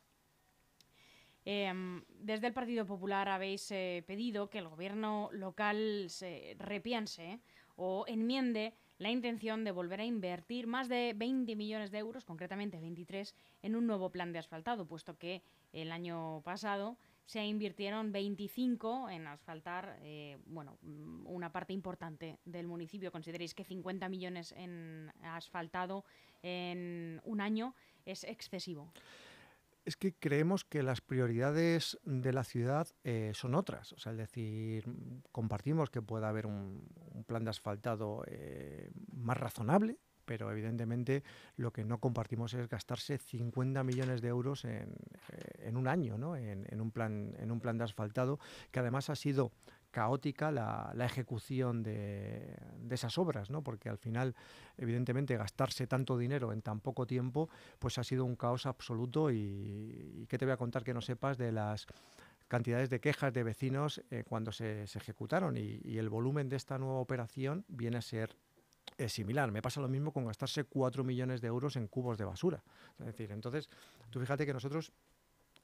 Em, 1.44 2.04
desde 2.08 2.46
el 2.46 2.54
Partido 2.54 2.86
Popular 2.86 3.28
habéis 3.28 3.72
eh, 3.72 4.04
pedido 4.06 4.48
que 4.48 4.60
el 4.60 4.68
gobierno 4.68 5.30
local 5.32 6.06
se 6.10 6.56
repiense 6.60 7.40
o 7.78 8.06
enmiende 8.08 8.76
la 9.00 9.10
intención 9.10 9.64
de 9.64 9.72
volver 9.72 10.02
a 10.02 10.06
invertir 10.06 10.68
más 10.68 10.88
de 10.88 11.14
20 11.16 11.56
millones 11.56 11.90
de 11.90 11.98
euros, 11.98 12.26
concretamente 12.26 12.80
23, 12.80 13.34
en 13.64 13.76
un 13.76 13.88
nuevo 13.88 14.12
plan 14.12 14.32
de 14.32 14.38
asfaltado, 14.38 14.86
puesto 14.86 15.18
que 15.18 15.42
el 15.74 15.92
año 15.92 16.42
pasado 16.44 16.96
se 17.30 17.46
invirtieron 17.46 18.12
25 18.12 19.08
en 19.12 19.28
asfaltar, 19.28 20.00
eh, 20.02 20.40
bueno, 20.48 20.80
mm, 20.82 21.28
una 21.28 21.52
parte 21.52 21.74
importante 21.74 22.40
del 22.44 22.66
municipio. 22.66 23.12
¿Consideréis 23.12 23.54
que 23.54 23.64
50 23.64 24.10
millones 24.10 24.52
en 24.54 25.12
asfaltado 25.22 26.06
en 26.42 27.22
un 27.24 27.40
año 27.40 27.76
es 28.04 28.24
excesivo? 28.24 28.92
Es 29.86 29.96
que 29.96 30.16
creemos 30.16 30.66
que 30.66 30.82
las 30.82 31.02
prioridades 31.02 32.00
de 32.04 32.34
la 32.34 32.44
ciudad 32.44 32.88
eh, 33.04 33.34
son 33.36 33.54
otras. 33.54 33.94
O 33.94 34.00
sea, 34.00 34.14
es 34.14 34.18
decir, 34.18 34.86
compartimos 35.32 35.92
que 35.92 36.02
pueda 36.02 36.30
haber 36.30 36.48
un, 36.48 36.90
plan 37.28 37.44
de 37.44 37.52
asfaltado 37.52 38.24
eh, 38.26 38.90
más 39.14 39.38
razonable, 39.38 40.00
pero 40.30 40.52
evidentemente 40.52 41.24
lo 41.58 41.74
que 41.74 41.84
no 41.84 41.98
compartimos 41.98 42.54
es 42.54 42.70
gastarse 42.70 43.18
50 43.18 43.84
millones 43.84 44.22
de 44.22 44.28
euros 44.28 44.64
en, 44.64 44.94
eh, 45.32 45.72
un 45.74 45.88
año, 45.88 46.20
¿no? 46.20 46.36
en, 46.36 46.80
un 46.80 46.92
plan, 46.92 47.34
en 47.40 47.50
un 47.50 47.60
plan 47.60 47.80
de 47.80 47.86
asfaltado, 47.86 48.38
que 48.70 48.80
además 48.80 49.10
ha 49.10 49.16
sido 49.16 49.52
caótica 49.90 50.52
la, 50.52 50.94
ejecución 51.00 51.82
de, 51.82 52.56
esas 52.92 53.18
obras, 53.18 53.50
¿no? 53.50 53.64
porque 53.64 53.90
al 53.90 53.98
final, 53.98 54.36
evidentemente, 54.78 55.36
gastarse 55.36 55.88
tanto 55.88 56.16
dinero 56.16 56.54
en 56.54 56.62
tan 56.62 56.80
poco 56.80 57.08
tiempo, 57.08 57.50
pues 57.80 57.98
ha 57.98 58.04
sido 58.04 58.24
un 58.24 58.36
caos 58.36 58.68
absoluto 58.68 59.32
y, 59.32 60.28
¿qué 60.30 60.38
te 60.38 60.46
voy 60.46 60.54
a 60.54 60.58
contar 60.58 60.84
que 60.84 60.94
no 60.94 61.02
sepas 61.02 61.40
de 61.40 61.52
las 61.52 61.88
cantidades 62.48 62.92
de 62.92 63.00
quejas 63.00 63.34
de 63.34 63.42
vecinos 63.42 64.04
eh, 64.12 64.24
cuando 64.30 64.52
se, 64.52 64.84
ejecutaron 64.84 65.58
y, 65.58 65.98
el 65.98 66.10
volumen 66.10 66.50
de 66.50 66.58
esta 66.58 66.78
nueva 66.78 67.00
operación 67.00 67.66
viene 67.68 67.98
a 67.98 68.02
ser 68.04 68.36
es 69.00 69.14
similar. 69.14 69.52
Me 69.52 69.62
pasa 69.62 69.82
lo 69.82 69.88
mismo 69.88 70.12
con 70.12 70.26
gastarse 70.26 70.66
4 70.66 71.04
millones 71.04 71.42
de 71.42 71.48
euros 71.48 71.76
en 71.76 71.88
cubos 71.88 72.18
de 72.18 72.26
basura. 72.26 72.64
Es 73.00 73.06
decir, 73.06 73.32
entonces, 73.32 73.70
tú 74.10 74.20
fíjate 74.20 74.46
que 74.46 74.54
nosotros 74.54 74.92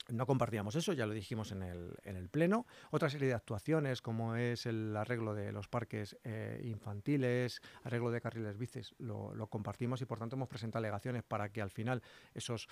no 0.09 0.25
compartíamos 0.27 0.75
eso, 0.75 0.93
ya 0.93 1.05
lo 1.05 1.13
dijimos 1.13 1.51
en 1.51 1.63
el, 1.63 1.95
en 2.03 2.15
el 2.15 2.29
Pleno. 2.29 2.65
Otra 2.91 3.09
serie 3.09 3.27
de 3.27 3.33
actuaciones, 3.33 4.01
como 4.01 4.35
es 4.35 4.65
el 4.65 4.95
arreglo 4.95 5.33
de 5.33 5.51
los 5.51 5.67
parques 5.67 6.17
eh, 6.23 6.61
infantiles, 6.63 7.61
arreglo 7.83 8.11
de 8.11 8.21
carriles 8.21 8.57
bicis, 8.57 8.93
lo, 8.99 9.33
lo, 9.33 9.47
compartimos 9.47 10.01
y 10.01 10.05
por 10.05 10.19
tanto 10.19 10.35
hemos 10.35 10.47
presentado 10.47 10.79
alegaciones 10.79 11.23
para 11.23 11.49
que 11.49 11.61
al 11.61 11.71
final 11.71 12.03
esos 12.33 12.67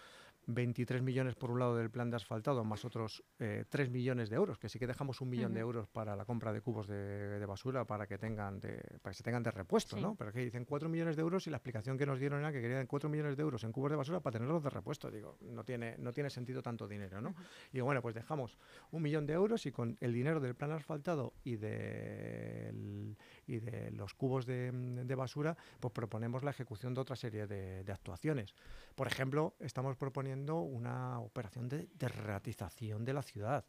23 0.48 1.02
millones 1.02 1.36
por 1.36 1.52
un 1.52 1.60
lado 1.60 1.76
del 1.76 1.90
plan 1.90 2.10
de 2.10 2.18
asfaltado, 2.18 2.64
más 2.64 2.86
otros 2.86 3.24
3 3.38 3.68
eh, 3.74 3.90
millones 3.90 4.30
de 4.30 4.36
euros, 4.36 4.58
que 4.58 4.70
sí 4.70 4.80
que 4.80 4.88
dejamos 4.88 5.22
un 5.22 5.30
millón 5.30 5.54
de 5.54 5.60
euros 5.60 5.88
para 5.88 6.16
la 6.16 6.26
compra 6.26 6.54
de 6.54 6.62
cubos 6.62 6.88
de, 6.88 7.44
basura 7.46 7.86
para 7.86 8.08
que 8.08 8.18
tengan 8.18 8.60
de, 8.60 8.82
para 9.02 9.12
que 9.12 9.18
se 9.18 9.24
tengan 9.24 9.44
de 9.44 9.52
repuesto, 9.52 9.98
¿no? 9.98 10.16
Pero 10.16 10.32
que 10.32 10.40
dicen 10.40 10.66
4 10.66 10.90
millones 10.90 11.16
de 11.16 11.22
euros 11.22 11.48
y 11.48 11.50
la 11.50 11.58
explicación 11.58 11.98
que 11.98 12.06
nos 12.06 12.20
dieron 12.20 12.40
era 12.40 12.52
que 12.52 12.62
querían 12.62 12.88
4 12.88 13.10
millones 13.10 13.38
de 13.38 13.44
euros 13.44 13.64
en 13.64 13.72
cubos 13.72 13.92
de 13.92 13.98
basura 13.98 14.20
para 14.20 14.34
tenerlos 14.34 14.64
de 14.64 14.70
repuesto. 14.70 15.12
Digo, 15.12 15.38
no 15.42 15.64
tiene, 15.64 15.96
no 15.98 16.14
tiene 16.14 16.30
sentido 16.30 16.62
tanto 16.62 16.88
dinero, 16.88 17.22
¿no? 17.22 17.36
Y 17.72 17.80
bueno, 17.82 18.02
pues 18.02 18.16
dejamos 18.16 18.58
un 18.92 19.02
millón 19.02 19.26
de 19.26 19.34
euros 19.34 19.66
y 19.66 19.72
con 19.72 19.98
el 20.00 20.14
dinero 20.14 20.40
del 20.40 20.56
plan 20.56 20.72
asfaltado 20.72 21.34
y 21.44 21.56
de, 21.58 23.16
y 23.48 23.60
de 23.60 23.92
los 23.92 24.14
cubos 24.14 24.46
de, 24.46 25.16
basura, 25.16 25.56
pues 25.80 25.94
proponemos 25.94 26.44
la 26.44 26.52
ejecución 26.52 26.94
de 26.94 27.02
otra 27.02 27.16
serie 27.16 27.48
de, 27.48 27.92
actuaciones. 27.92 28.56
Por 28.96 29.08
ejemplo, 29.08 29.56
estamos 29.60 29.98
proponiendo 29.98 30.60
una 30.60 31.20
operación 31.20 31.70
de 31.70 31.90
derratización 31.94 33.06
de 33.06 33.14
la 33.14 33.22
ciudad. 33.22 33.66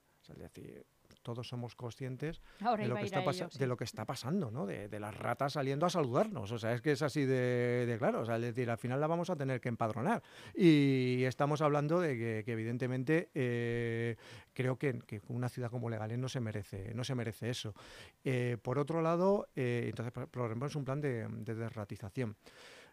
Todos 1.24 1.48
somos 1.48 1.74
conscientes 1.74 2.40
de 2.60 2.86
lo, 2.86 2.94
que 2.94 3.02
está 3.06 3.22
de 3.58 3.66
lo 3.66 3.76
que 3.76 3.82
está 3.82 4.04
pasando, 4.04 4.52
¿no? 4.52 4.66
De, 4.66 5.00
las 5.00 5.16
ratas 5.16 5.54
saliendo 5.54 5.86
a 5.86 5.90
saludarnos. 5.90 6.52
O 6.52 6.58
sea, 6.58 6.72
es 6.72 6.80
que 6.80 6.92
es 6.92 7.02
así 7.02 7.24
de, 7.24 7.96
claro. 7.98 8.20
O 8.20 8.24
sea, 8.24 8.36
es 8.36 8.42
decir, 8.42 8.70
al 8.70 8.78
final 8.78 9.00
la 9.00 9.08
vamos 9.08 9.30
a 9.30 9.36
tener 9.36 9.60
que 9.60 9.68
empadronar. 9.68 10.22
Y 10.54 11.24
estamos 11.24 11.60
hablando 11.62 11.98
de 11.98 12.44
que, 12.44 12.52
evidentemente, 12.52 13.30
eh, 13.34 14.16
creo 14.52 14.78
que, 14.78 15.02
una 15.28 15.48
ciudad 15.48 15.70
como 15.70 15.90
Leganés 15.90 16.18
no 16.18 16.28
se 16.28 16.40
merece, 16.40 16.94
no 16.94 17.02
se 17.02 17.14
merece 17.16 17.50
eso. 17.50 17.74
Eh, 18.22 18.58
por 18.62 18.78
otro 18.78 19.02
lado, 19.02 19.48
eh, 19.56 19.86
entonces 19.88 20.12
proponemos 20.12 20.76
un 20.76 20.84
plan 20.84 21.00
de, 21.00 21.26
de 21.28 21.54
derratización. 21.54 22.36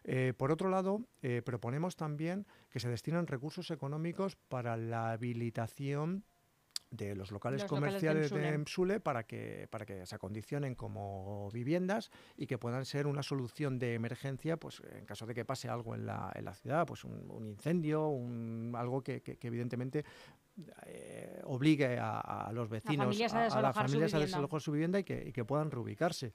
Eh, 0.04 0.34
por 0.36 0.50
otro 0.50 0.68
lado, 0.68 1.02
eh, 1.22 1.42
proponemos 1.44 1.96
también 1.96 2.46
que 2.70 2.80
se 2.80 2.88
destinen 2.88 3.26
recursos 3.26 3.70
económicos 3.70 4.36
para 4.36 4.76
la 4.76 5.12
habilitación 5.12 6.24
de 6.92 7.16
los 7.16 7.30
locales 7.30 7.64
comerciales 7.64 8.30
de, 8.30 8.48
Emsule. 8.48 9.00
para 9.00 9.24
que 9.24 9.66
para 9.70 9.86
que 9.86 10.04
se 10.06 10.14
acondicionen 10.14 10.74
como 10.74 11.50
viviendas 11.50 12.10
y 12.36 12.46
que 12.46 12.58
puedan 12.58 12.84
ser 12.84 13.06
una 13.06 13.22
solución 13.22 13.78
de 13.78 13.94
emergencia 13.94 14.58
pues 14.58 14.82
en 14.92 15.06
caso 15.06 15.26
de 15.26 15.34
que 15.34 15.44
pase 15.44 15.68
algo 15.68 15.94
en 15.94 16.04
la, 16.04 16.30
en 16.34 16.44
la 16.44 16.54
ciudad 16.54 16.86
pues 16.86 17.04
un, 17.04 17.46
incendio 17.46 18.08
un, 18.08 18.74
algo 18.76 19.02
que, 19.02 19.22
evidentemente 19.40 20.04
eh, 20.84 21.40
obligue 21.44 21.98
a, 21.98 22.50
los 22.52 22.68
vecinos 22.68 23.18
a, 23.32 23.62
las 23.62 23.74
familias 23.74 24.12
a 24.12 24.18
desalojar 24.18 24.60
su 24.60 24.70
vivienda 24.70 24.98
y 24.98 25.04
que, 25.04 25.24
y 25.28 25.32
que 25.32 25.44
puedan 25.44 25.70
reubicarse. 25.70 26.34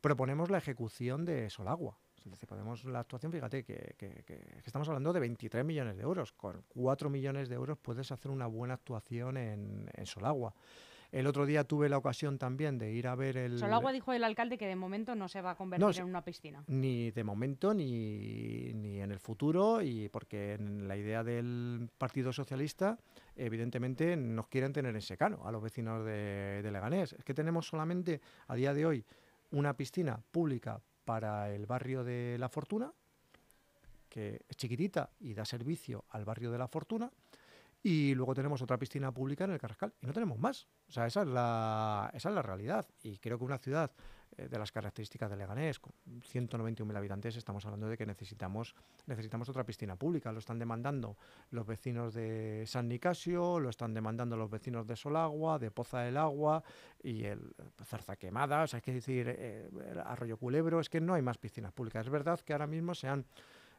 Proponemos 0.00 0.50
la 0.50 0.58
ejecución 0.58 1.26
de 1.26 1.50
Solagua 1.50 1.98
si 2.36 2.46
podemos 2.46 2.84
la 2.84 3.00
actuación, 3.00 3.32
fíjate 3.32 3.64
que, 3.64 3.94
estamos 4.64 4.88
hablando 4.88 5.12
de 5.12 5.20
23 5.20 5.64
millones 5.64 5.96
de 5.96 6.02
euros. 6.02 6.32
Con 6.32 6.64
4 6.68 7.10
millones 7.10 7.48
de 7.48 7.54
euros 7.54 7.78
puedes 7.78 8.10
hacer 8.12 8.30
una 8.30 8.46
buena 8.46 8.74
actuación 8.74 9.36
en, 9.36 9.88
Solagua. 10.04 10.54
El 11.10 11.26
otro 11.26 11.44
día 11.44 11.64
tuve 11.64 11.90
la 11.90 11.98
ocasión 11.98 12.38
también 12.38 12.78
de 12.78 12.90
ir 12.90 13.06
a 13.06 13.14
ver 13.14 13.36
el... 13.36 13.58
Solagua 13.58 13.92
dijo 13.92 14.14
el 14.14 14.24
alcalde 14.24 14.56
que 14.56 14.66
de 14.66 14.76
momento 14.76 15.14
no 15.14 15.28
se 15.28 15.42
va 15.42 15.50
a 15.50 15.54
convertir 15.56 16.00
en 16.00 16.06
una 16.06 16.24
piscina. 16.24 16.64
Ni 16.68 17.10
de 17.10 17.22
momento 17.22 17.74
ni, 17.74 18.72
ni 18.72 19.00
en 19.00 19.12
el 19.12 19.18
futuro 19.18 19.82
y 19.82 20.08
porque 20.08 20.54
en 20.54 20.88
la 20.88 20.96
idea 20.96 21.22
del 21.22 21.90
Partido 21.98 22.32
Socialista 22.32 22.98
evidentemente 23.36 24.16
nos 24.16 24.48
quieren 24.48 24.72
tener 24.72 24.94
en 24.94 25.02
secano 25.02 25.46
a 25.46 25.52
los 25.52 25.62
vecinos 25.62 26.02
de, 26.06 26.62
de 26.62 26.72
Leganés. 26.72 27.12
Es 27.12 27.24
que 27.24 27.34
tenemos 27.34 27.66
solamente 27.66 28.22
a 28.48 28.54
día 28.54 28.72
de 28.72 28.86
hoy 28.86 29.04
una 29.50 29.76
piscina 29.76 30.18
pública 30.30 30.80
para 31.04 31.50
el 31.50 31.66
barrio 31.66 32.04
de 32.04 32.36
La 32.38 32.48
Fortuna, 32.48 32.92
que 34.08 34.44
es 34.48 34.56
chiquitita 34.56 35.10
y 35.20 35.34
da 35.34 35.44
servicio 35.44 36.04
al 36.10 36.24
barrio 36.24 36.50
de 36.50 36.58
La 36.58 36.68
Fortuna. 36.68 37.10
Y 37.82 38.14
luego 38.14 38.34
tenemos 38.34 38.62
otra 38.62 38.78
piscina 38.78 39.12
pública 39.12 39.44
en 39.44 39.50
el 39.52 39.58
Carrascal. 39.58 39.92
Y 40.00 40.06
no 40.06 40.12
tenemos 40.12 40.38
más. 40.38 40.68
O 40.88 40.92
sea, 40.92 41.06
esa 41.06 41.22
es 41.22 41.28
la, 41.28 42.10
esa 42.14 42.28
es 42.28 42.34
la 42.34 42.42
realidad. 42.42 42.86
Y 43.02 43.18
creo 43.18 43.38
que 43.38 43.44
una 43.44 43.58
ciudad 43.58 43.90
de 44.36 44.58
las 44.58 44.72
características 44.72 45.30
de 45.30 45.36
Leganés, 45.36 45.78
con 45.78 45.92
191.000 46.06 46.96
habitantes, 46.96 47.36
estamos 47.36 47.64
hablando 47.64 47.88
de 47.88 47.96
que 47.96 48.06
necesitamos, 48.06 48.74
necesitamos 49.06 49.48
otra 49.48 49.64
piscina 49.64 49.96
pública. 49.96 50.32
Lo 50.32 50.38
están 50.38 50.58
demandando 50.58 51.16
los 51.50 51.66
vecinos 51.66 52.14
de 52.14 52.64
San 52.66 52.88
Nicasio, 52.88 53.60
lo 53.60 53.68
están 53.68 53.94
demandando 53.94 54.36
los 54.36 54.50
vecinos 54.50 54.86
de 54.86 54.96
Solagua, 54.96 55.58
de 55.58 55.70
Poza 55.70 56.00
del 56.00 56.16
Agua 56.16 56.62
y 57.02 57.24
el 57.24 57.54
Zarza 57.84 58.16
Quemada. 58.16 58.62
O 58.62 58.66
sea, 58.66 58.78
es 58.78 58.82
que 58.82 58.92
decir, 58.92 59.26
eh, 59.28 59.68
Arroyo 60.04 60.36
Culebro, 60.36 60.80
es 60.80 60.88
que 60.88 61.00
no 61.00 61.14
hay 61.14 61.22
más 61.22 61.38
piscinas 61.38 61.72
públicas. 61.72 62.06
Es 62.06 62.12
verdad 62.12 62.40
que 62.40 62.52
ahora 62.52 62.66
mismo 62.66 62.94
se 62.94 63.08
han 63.08 63.26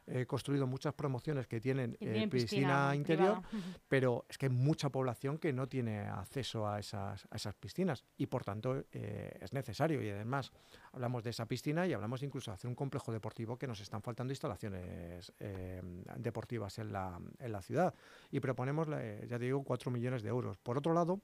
he 0.06 0.26
construido 0.26 0.66
muchas 0.66 0.94
promociones 0.94 1.46
que 1.46 1.60
tienen 1.60 1.96
eh, 2.00 2.28
piscina, 2.28 2.94
interior, 2.94 3.40
pero 3.88 4.26
es 4.28 4.36
que 4.36 4.46
hay 4.46 4.52
mucha 4.52 4.90
población 4.90 5.38
que 5.38 5.52
no 5.52 5.68
tiene 5.68 6.00
acceso 6.00 6.68
a 6.68 6.78
esas, 6.78 7.26
a 7.30 7.36
esas 7.36 7.54
piscinas 7.54 8.04
y 8.16 8.26
por 8.26 8.44
tanto 8.44 8.84
eh, 8.92 9.38
es 9.40 9.52
necesario. 9.52 10.02
Y 10.02 10.10
además 10.10 10.52
hablamos 10.92 11.24
de 11.24 11.30
esa 11.30 11.46
piscina 11.46 11.86
y 11.86 11.92
hablamos 11.92 12.22
incluso 12.22 12.50
de 12.50 12.56
hacer 12.56 12.68
un 12.68 12.74
complejo 12.74 13.12
deportivo 13.12 13.56
que 13.56 13.66
nos 13.66 13.80
están 13.80 14.02
faltando 14.02 14.32
instalaciones 14.32 15.32
eh, 15.40 15.80
deportivas 16.16 16.78
en 16.78 16.92
la, 16.92 17.18
en 17.38 17.52
la 17.52 17.62
ciudad. 17.62 17.94
Y 18.30 18.40
proponemos, 18.40 18.88
ya 18.88 19.38
te 19.38 19.44
digo, 19.44 19.64
4 19.64 19.90
millones 19.90 20.22
de 20.22 20.28
euros. 20.28 20.58
Por 20.58 20.76
otro 20.76 20.92
lado, 20.92 21.20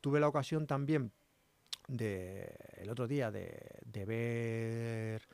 tuve 0.00 0.20
la 0.20 0.28
ocasión 0.28 0.66
también 0.66 1.12
de 1.88 2.54
el 2.76 2.90
otro 2.90 3.06
día 3.06 3.30
de, 3.30 3.80
de 3.84 4.04
ver 4.04 5.28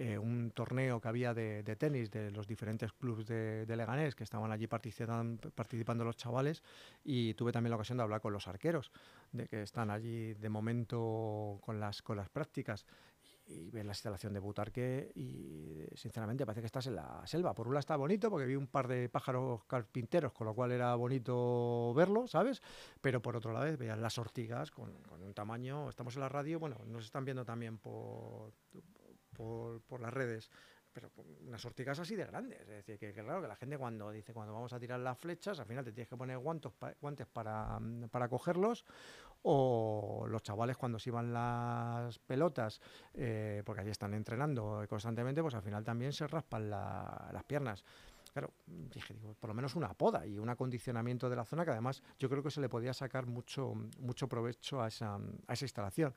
eh, 0.00 0.16
un 0.16 0.52
torneo 0.52 1.00
que 1.00 1.08
había 1.08 1.34
de, 1.34 1.64
tenis 1.76 2.08
de 2.12 2.30
los 2.30 2.46
diferentes 2.46 2.92
clubes 2.92 3.26
de, 3.26 3.66
Leganés 3.66 4.14
que 4.14 4.22
estaban 4.22 4.52
allí 4.52 4.68
participando, 4.68 6.04
los 6.04 6.16
chavales 6.16 6.62
y 7.02 7.34
tuve 7.34 7.50
también 7.50 7.70
la 7.70 7.76
ocasión 7.76 7.98
de 7.98 8.04
hablar 8.04 8.20
con 8.20 8.32
los 8.32 8.46
arqueros, 8.46 8.92
de 9.32 9.48
que 9.48 9.62
están 9.62 9.90
allí 9.90 10.34
de 10.34 10.48
momento 10.48 11.58
con 11.62 11.80
las, 11.80 12.00
con 12.00 12.16
las 12.16 12.28
prácticas 12.28 12.86
y 13.48 13.70
ver 13.70 13.86
la 13.86 13.90
instalación 13.90 14.32
de 14.32 14.38
Butarque 14.38 15.10
y 15.16 15.82
sinceramente 15.96 16.46
parece 16.46 16.60
que 16.60 16.66
estás 16.66 16.86
en 16.86 16.94
la 16.94 17.26
selva. 17.26 17.52
Por 17.52 17.66
un 17.66 17.74
lado 17.74 17.80
está 17.80 17.96
bonito 17.96 18.30
porque 18.30 18.46
vi 18.46 18.54
un 18.54 18.68
par 18.68 18.86
de 18.86 19.08
pájaros 19.08 19.64
carpinteros, 19.64 20.32
con 20.32 20.46
lo 20.46 20.54
cual 20.54 20.70
era 20.70 20.94
bonito 20.94 21.92
verlo, 21.94 22.28
¿sabes? 22.28 22.62
Pero 23.00 23.20
por 23.20 23.34
otro 23.34 23.52
lado 23.52 23.76
veían 23.76 24.00
las 24.00 24.16
ortigas 24.16 24.70
con, 24.70 24.92
con, 25.08 25.24
un 25.24 25.34
tamaño, 25.34 25.88
estamos 25.88 26.14
en 26.14 26.20
la 26.20 26.28
radio, 26.28 26.60
bueno, 26.60 26.76
nos 26.86 27.04
están 27.04 27.24
viendo 27.24 27.44
también 27.44 27.78
por, 27.78 28.52
por, 29.38 30.00
las 30.00 30.12
redes, 30.12 30.50
pero 30.92 31.10
unas 31.46 31.64
ortigas 31.64 31.98
así 31.98 32.16
de 32.16 32.24
grandes. 32.24 32.60
Es 32.60 32.86
decir, 32.86 32.98
que, 32.98 33.12
claro, 33.12 33.40
que 33.40 33.48
la 33.48 33.56
gente 33.56 33.78
cuando 33.78 34.10
dice, 34.10 34.34
cuando 34.34 34.52
vamos 34.52 34.72
a 34.72 34.80
tirar 34.80 34.98
las 35.00 35.18
flechas, 35.18 35.60
al 35.60 35.66
final 35.66 35.84
te 35.84 35.92
tienes 35.92 36.08
que 36.08 36.16
poner 36.16 36.38
guantes, 36.38 36.72
para, 37.32 37.78
para 38.10 38.28
cogerlos, 38.28 38.84
o 39.42 40.26
los 40.28 40.42
chavales 40.42 40.76
cuando 40.76 40.98
se 40.98 41.10
iban 41.10 41.32
las 41.32 42.18
pelotas, 42.18 42.80
eh, 43.14 43.62
porque 43.64 43.82
allí 43.82 43.90
están 43.90 44.14
entrenando 44.14 44.84
constantemente, 44.88 45.40
pues 45.40 45.54
al 45.54 45.62
final 45.62 45.84
también 45.84 46.12
se 46.12 46.26
raspan 46.26 46.68
las 46.68 47.44
piernas. 47.46 47.84
Claro, 48.32 48.52
dije, 48.66 49.14
digo, 49.14 49.34
por 49.34 49.48
lo 49.48 49.54
menos 49.54 49.74
una 49.74 49.94
poda 49.94 50.26
y 50.26 50.38
un 50.38 50.48
acondicionamiento 50.48 51.30
de 51.30 51.36
la 51.36 51.44
zona 51.44 51.64
que 51.64 51.70
además 51.70 52.02
yo 52.18 52.28
creo 52.28 52.42
que 52.42 52.50
se 52.50 52.60
le 52.60 52.68
podía 52.68 52.92
sacar 52.92 53.26
mucho, 53.26 53.74
mucho 53.98 54.28
provecho 54.28 54.82
a 54.82 54.88
esa, 54.88 55.18
a 55.46 55.52
esa 55.52 55.64
instalación. 55.64 56.14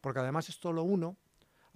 Porque 0.00 0.20
además 0.20 0.48
esto 0.48 0.72
lo 0.72 0.82
uno 0.82 1.16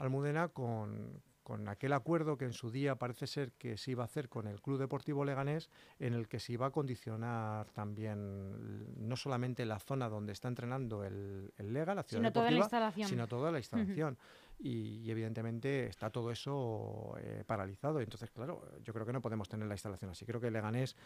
Almudena 0.01 0.49
con, 0.49 1.23
con 1.43 1.69
aquel 1.69 1.93
acuerdo 1.93 2.37
que 2.37 2.45
en 2.45 2.53
su 2.53 2.71
día 2.71 2.97
parece 2.97 3.27
ser 3.27 3.53
que 3.53 3.77
se 3.77 3.91
iba 3.91 4.03
a 4.03 4.07
hacer 4.07 4.29
con 4.29 4.47
el 4.47 4.61
Club 4.61 4.79
Deportivo 4.79 5.25
Leganés, 5.25 5.71
en 5.99 6.15
el 6.15 6.29
que 6.29 6.39
se 6.39 6.53
iba 6.53 6.67
a 6.67 6.71
condicionar 6.71 7.71
también 7.73 9.09
no 9.09 9.17
solamente 9.17 9.65
la 9.65 9.79
zona 9.79 10.09
donde 10.09 10.33
está 10.33 10.49
entrenando 10.49 11.05
el, 11.05 11.53
el 11.57 11.73
Lega, 11.73 11.95
la 11.95 12.03
ciudad 12.03 12.21
sino 12.21 12.29
deportiva, 12.31 12.33
toda 12.33 12.51
la 12.51 12.59
instalación. 12.59 13.09
sino 13.09 13.27
toda 13.27 13.51
la 13.51 13.59
instalación 13.59 14.19
y, 14.63 15.11
evidentemente 15.11 15.87
está 15.87 16.11
todo 16.11 16.31
eso 16.31 17.15
eh, 17.19 17.45
paralizado. 17.47 18.01
Entonces, 18.01 18.31
claro, 18.31 18.63
yo 18.83 18.93
creo 18.93 19.07
que 19.07 19.13
no 19.13 19.21
podemos 19.21 19.49
tener 19.49 19.67
la 19.67 19.75
instalación 19.75 20.11
así. 20.11 20.25
Creo 20.25 20.41
que 20.41 20.51
Leganés, 20.51 20.97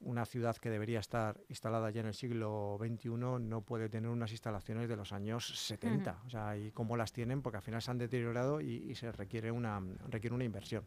una 0.00 0.24
ciudad 0.24 0.56
que 0.56 0.70
debería 0.70 0.98
estar 0.98 1.40
instalada 1.48 1.90
ya 1.90 2.00
en 2.00 2.06
el 2.06 2.14
siglo 2.14 2.78
XXI, 2.80 3.10
no 3.10 3.60
puede 3.62 3.88
tener 3.88 4.10
unas 4.10 4.30
instalaciones 4.30 4.88
de 4.88 4.96
los 4.96 5.12
años 5.12 5.66
70. 5.66 6.22
O 6.26 6.30
sea, 6.30 6.56
y 6.56 6.70
cómo 6.72 6.96
las 6.96 7.12
tienen, 7.12 7.42
porque 7.42 7.58
al 7.58 7.62
final 7.62 7.82
se 7.82 7.90
han 7.90 7.98
deteriorado 7.98 8.60
y, 8.60 8.94
se 8.94 9.12
requiere 9.12 9.50
una, 9.50 9.80
requiere 10.08 10.34
una 10.34 10.44
inversión. 10.44 10.84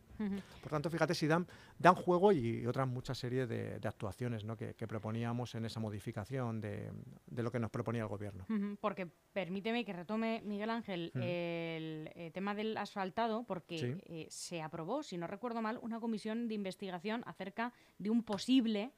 Por 0.62 0.72
tanto, 0.72 0.89
fíjate 0.89 1.15
si 1.15 1.27
dan, 1.27 1.48
dan 1.79 1.96
juego 1.96 2.32
y 2.32 2.65
otras 2.65 2.88
muchas 2.88 3.17
series 3.17 3.48
de, 3.48 3.79
actuaciones 3.84 4.43
¿no? 4.43 4.58
que, 4.58 4.74
proponíamos 4.88 5.55
en 5.55 5.65
esa 5.65 5.79
modificación 5.79 6.60
de, 6.60 6.91
de, 7.27 7.43
lo 7.43 7.51
que 7.51 7.60
nos 7.60 7.72
proponía 7.72 8.01
el 8.01 8.08
gobierno. 8.08 8.46
Porque 8.82 9.08
permíteme 9.34 9.86
que 9.86 9.93
retome, 9.93 10.41
Miguel 10.46 10.70
Ángel, 10.70 11.12
el 11.15 12.12
eh, 12.15 12.32
tema 12.34 12.55
del 12.55 12.75
asfaltado 12.77 13.43
porque 13.43 13.98
eh, 14.05 14.27
se 14.29 14.62
aprobó, 14.62 15.03
si 15.03 15.17
no 15.17 15.27
recuerdo 15.27 15.62
mal, 15.62 15.79
una 15.82 16.00
comisión 16.00 16.48
de 16.48 16.55
investigación 16.55 17.24
acerca 17.25 17.74
de 17.98 18.10
un 18.10 18.24
posible 18.24 18.91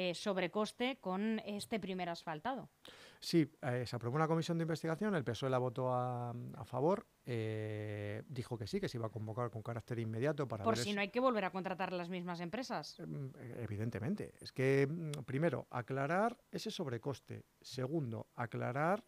eh, 0.00 0.14
sobrecoste 0.14 0.98
con 1.00 1.40
este 1.40 1.80
primer 1.80 2.08
asfaltado. 2.08 2.70
Sí, 3.18 3.50
eh, 3.62 3.84
se 3.84 3.96
aprobó 3.96 4.14
una 4.14 4.28
comisión 4.28 4.56
de 4.56 4.62
investigación, 4.62 5.16
el 5.16 5.24
PSOE 5.24 5.50
la 5.50 5.58
votó 5.58 5.92
a, 5.92 6.32
favor, 6.64 7.04
eh, 7.26 8.22
dijo 8.28 8.56
que 8.56 8.68
sí, 8.68 8.78
que 8.78 8.88
se 8.88 8.96
iba 8.96 9.08
a 9.08 9.10
convocar 9.10 9.50
con 9.50 9.60
carácter 9.60 9.98
inmediato 9.98 10.46
para... 10.46 10.62
Por 10.62 10.76
si 10.76 10.92
no 10.92 11.00
hay 11.00 11.08
que 11.08 11.18
volver 11.18 11.44
a 11.46 11.50
contratar 11.50 11.92
las 11.92 12.10
mismas 12.10 12.38
empresas. 12.38 13.00
Em, 13.00 13.32
evidentemente. 13.56 14.34
Es 14.40 14.52
que, 14.52 14.86
mm, 14.86 15.24
primero, 15.24 15.66
aclarar 15.68 16.38
ese 16.52 16.70
sobrecoste. 16.70 17.42
Segundo, 17.60 18.28
aclarar 18.36 19.04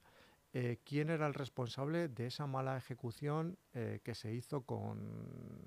eh, 0.53 0.81
quién 0.83 1.11
era 1.11 1.29
el 1.29 1.35
responsable 1.35 2.09
de 2.09 2.27
esa 2.27 2.49
mala 2.49 2.77
ejecución 2.77 3.57
que 3.73 4.15
se 4.17 4.35
hizo 4.35 4.63
con, 4.63 5.63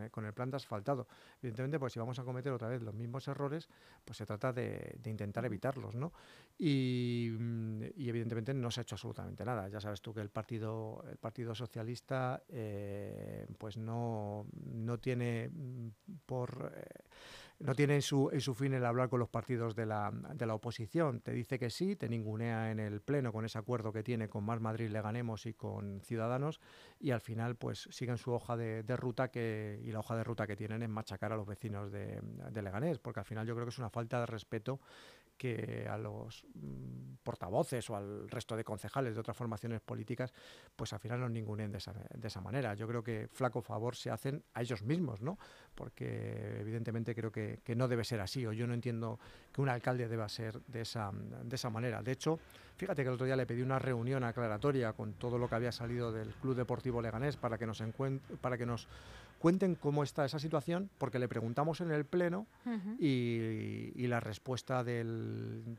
eh, 0.00 0.10
con, 0.10 0.24
el 0.24 0.32
plan 0.32 0.50
de 0.50 0.56
asfaltado. 0.56 1.06
Evidentemente, 1.42 1.78
pues 1.78 1.92
si 1.92 1.98
vamos 1.98 2.18
a 2.18 2.24
cometer 2.24 2.52
otra 2.52 2.68
vez 2.68 2.82
los 2.82 2.94
mismos 2.94 3.26
errores, 3.28 3.68
pues 4.04 4.16
se 4.16 4.26
trata 4.26 4.52
de, 4.52 4.98
intentar 5.04 5.44
evitarlos, 5.44 5.94
¿no? 5.94 6.12
Y, 6.58 7.28
evidentemente 7.96 8.54
no 8.54 8.70
se 8.70 8.80
ha 8.80 8.82
hecho 8.82 8.94
absolutamente 8.94 9.44
nada. 9.44 9.68
Ya 9.68 9.80
sabes 9.80 10.00
tú 10.00 10.12
que 10.14 10.20
el 10.20 10.30
Partido, 10.30 11.04
el 11.10 11.16
partido 11.16 11.54
Socialista 11.54 12.42
eh, 12.48 13.46
pues 13.58 13.76
no, 13.76 14.46
no 14.64 14.98
tiene 14.98 15.48
mm, 15.48 15.88
por... 16.26 16.72
Eh, 16.74 17.04
no 17.60 17.74
tiene 17.74 17.96
en 17.96 18.02
su, 18.02 18.30
en 18.32 18.40
su 18.40 18.54
fin 18.54 18.72
el 18.72 18.84
hablar 18.84 19.08
con 19.08 19.18
los 19.18 19.28
partidos 19.28 19.74
de 19.74 19.84
la, 19.84 20.12
de 20.34 20.46
la 20.46 20.54
oposición. 20.54 21.20
Te 21.20 21.32
dice 21.32 21.58
que 21.58 21.70
sí, 21.70 21.96
te 21.96 22.08
ningunea 22.08 22.70
en 22.70 22.78
el 22.78 23.00
Pleno 23.00 23.32
con 23.32 23.44
ese 23.44 23.58
acuerdo 23.58 23.92
que 23.92 24.04
tiene 24.04 24.28
con 24.28 24.44
Más 24.44 24.60
Madrid 24.60 24.88
Le 24.90 25.02
Ganemos 25.02 25.44
y 25.46 25.54
con 25.54 26.00
Ciudadanos 26.02 26.60
y 27.00 27.10
al 27.10 27.20
final 27.20 27.56
pues 27.56 27.88
siguen 27.90 28.16
su 28.16 28.32
hoja 28.32 28.56
de, 28.56 28.82
ruta 28.96 29.30
que, 29.30 29.80
y 29.82 29.90
la 29.90 30.00
hoja 30.00 30.16
de 30.16 30.24
ruta 30.24 30.46
que 30.46 30.56
tienen 30.56 30.82
es 30.82 30.88
machacar 30.88 31.32
a 31.32 31.36
los 31.36 31.46
vecinos 31.46 31.90
de, 31.90 32.20
de 32.22 32.62
Leganés, 32.62 32.98
porque 32.98 33.20
al 33.20 33.26
final 33.26 33.46
yo 33.46 33.54
creo 33.54 33.66
que 33.66 33.70
es 33.70 33.78
una 33.78 33.90
falta 33.90 34.20
de 34.20 34.26
respeto 34.26 34.80
que 35.38 35.86
a 35.88 35.96
los 35.96 36.44
mm, 36.54 37.14
portavoces 37.22 37.88
o 37.88 37.96
al 37.96 38.28
resto 38.28 38.56
de 38.56 38.64
concejales 38.64 39.14
de 39.14 39.20
otras 39.20 39.36
formaciones 39.36 39.80
políticas, 39.80 40.32
pues 40.76 40.92
al 40.92 40.98
final 40.98 41.20
no 41.20 41.28
ningunen 41.28 41.70
de 41.70 41.78
esa, 41.78 41.92
de 41.92 42.28
esa 42.28 42.40
manera. 42.40 42.74
Yo 42.74 42.86
creo 42.86 43.02
que 43.02 43.28
flaco 43.28 43.62
favor 43.62 43.96
se 43.96 44.10
hacen 44.10 44.42
a 44.54 44.60
ellos 44.60 44.82
mismos, 44.82 45.22
¿no? 45.22 45.38
Porque 45.74 46.58
evidentemente 46.60 47.14
creo 47.14 47.30
que, 47.30 47.60
que 47.64 47.76
no 47.76 47.88
debe 47.88 48.04
ser 48.04 48.20
así, 48.20 48.44
o 48.44 48.52
yo 48.52 48.66
no 48.66 48.74
entiendo 48.74 49.18
que 49.52 49.60
un 49.60 49.68
alcalde 49.68 50.08
deba 50.08 50.28
ser 50.28 50.60
de 50.66 50.82
esa, 50.82 51.10
de 51.12 51.54
esa 51.54 51.70
manera. 51.70 52.02
De 52.02 52.12
hecho, 52.12 52.38
fíjate 52.76 53.02
que 53.02 53.08
el 53.08 53.14
otro 53.14 53.26
día 53.26 53.36
le 53.36 53.46
pedí 53.46 53.62
una 53.62 53.78
reunión 53.78 54.24
aclaratoria 54.24 54.92
con 54.92 55.14
todo 55.14 55.38
lo 55.38 55.48
que 55.48 55.54
había 55.54 55.72
salido 55.72 56.10
del 56.12 56.34
Club 56.34 56.56
Deportivo 56.56 57.00
Leganés 57.00 57.36
para 57.36 57.56
que 57.56 57.66
nos, 57.66 57.82
para 58.40 58.58
que 58.58 58.66
nos 58.66 58.88
cuenten 59.38 59.74
cómo 59.74 60.02
está 60.02 60.24
esa 60.24 60.38
situación, 60.38 60.90
porque 60.98 61.18
le 61.18 61.28
preguntamos 61.28 61.80
en 61.80 61.90
el 61.90 62.04
Pleno 62.04 62.46
y, 62.98 64.06
la 64.08 64.20
respuesta 64.20 64.82
del, 64.82 65.78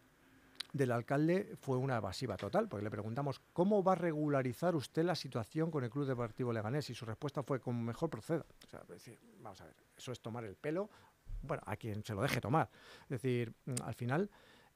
del 0.74 0.92
alcalde 0.92 1.56
fue 1.60 1.78
una 1.78 1.98
evasiva 1.98 2.38
total, 2.38 2.68
porque 2.68 2.84
le 2.84 2.92
preguntamos 2.92 3.42
cómo 3.54 3.84
va 3.84 3.94
a 3.94 3.96
regularizar 3.96 4.75
usted 4.75 5.04
la 5.04 5.16
situación 5.16 5.72
con 5.72 5.84
el 5.84 5.89
Club 5.89 6.06
Deportivo 6.06 6.54
Leganés 6.54 6.89
y 6.89 6.96
su 6.96 7.06
respuesta 7.06 7.44
fue 7.44 7.60
como 7.60 7.82
mejor 7.82 8.10
proceda. 8.10 8.46
O 8.66 8.70
sea, 8.70 8.82
decir, 8.88 9.18
vamos 9.42 9.60
a 9.62 9.66
ver, 9.66 9.75
eso 9.98 10.12
es 10.12 10.20
tomar 10.20 10.44
el 10.44 10.56
pelo, 10.56 10.89
bueno, 11.42 11.63
a 11.66 11.75
quien 11.75 12.04
se 12.04 12.13
lo 12.13 12.22
deje 12.22 12.39
tomar. 12.39 12.70
Es 13.04 13.10
decir, 13.10 13.54
mm, 13.66 13.74
al 13.84 13.96
final 13.96 14.30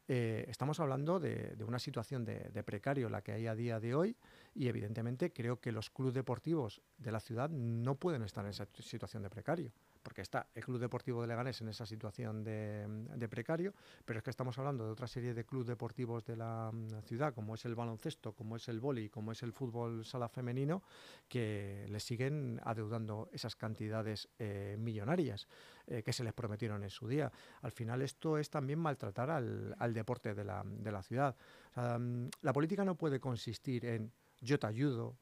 eh, 0.07 0.45
estamos 0.49 0.79
hablando 0.79 1.19
de, 1.19 1.55
una 1.65 1.79
situación 1.79 2.25
de, 2.25 2.49
de, 2.53 2.63
precario 2.63 3.09
la 3.09 3.21
que 3.21 3.31
hay 3.33 3.47
a 3.47 3.55
día 3.55 3.79
de 3.79 3.95
hoy 3.95 4.15
y 4.53 4.67
evidentemente 4.67 5.31
creo 5.31 5.59
que 5.59 5.71
los 5.71 5.89
clubes 5.89 6.13
deportivos 6.13 6.81
de 6.97 7.11
la 7.11 7.19
ciudad 7.19 7.49
no 7.49 7.95
pueden 7.95 8.23
estar 8.23 8.43
en 8.45 8.51
esa 8.51 8.67
situación 8.79 9.23
de 9.23 9.29
precario 9.29 9.71
porque 10.03 10.21
está 10.21 10.47
el 10.53 10.63
Club 10.63 10.79
Deportivo 10.79 11.21
de 11.21 11.27
Leganés 11.27 11.61
en 11.61 11.69
esa 11.69 11.85
situación 11.85 12.43
de, 12.43 13.27
precario, 13.29 13.73
pero 14.05 14.19
es 14.19 14.23
que 14.23 14.29
estamos 14.29 14.59
hablando 14.59 14.85
de 14.85 14.91
otra 14.91 15.07
serie 15.07 15.33
de 15.33 15.45
clubes 15.45 15.67
deportivos 15.67 16.25
de 16.25 16.35
la 16.35 16.69
mm, 16.71 17.01
ciudad, 17.07 17.33
como 17.33 17.55
es 17.55 17.65
el 17.65 17.73
baloncesto, 17.73 18.33
como 18.33 18.57
es 18.57 18.67
el 18.67 18.79
vóley, 18.79 19.09
como 19.09 19.31
es 19.31 19.41
el 19.41 19.53
fútbol 19.53 20.05
sala 20.05 20.27
femenino, 20.27 20.83
que 21.27 21.87
le 21.89 21.99
siguen 21.99 22.59
adeudando 22.63 23.29
esas 23.31 23.55
cantidades 23.55 24.27
eh, 24.37 24.75
millonarias 24.77 25.47
eh, 25.87 26.03
que 26.03 26.13
se 26.13 26.23
les 26.23 26.33
prometieron 26.33 26.83
en 26.83 26.89
su 26.89 27.07
día. 27.07 27.31
Al 27.61 27.71
final 27.71 28.01
esto 28.01 28.37
es 28.37 28.49
también 28.49 28.79
maltratar 28.79 29.31
al, 29.31 29.93
deporte 29.93 30.35
de 30.35 30.43
la, 30.43 31.01
ciudad. 31.01 31.35
Mm, 31.75 32.27
la 32.41 32.53
política 32.53 32.83
no 32.83 32.95
puede 32.95 33.19
consistir 33.19 33.85
en 33.85 34.11
yo 34.43 34.59
te 34.59 34.67
ayudo, 34.67 35.15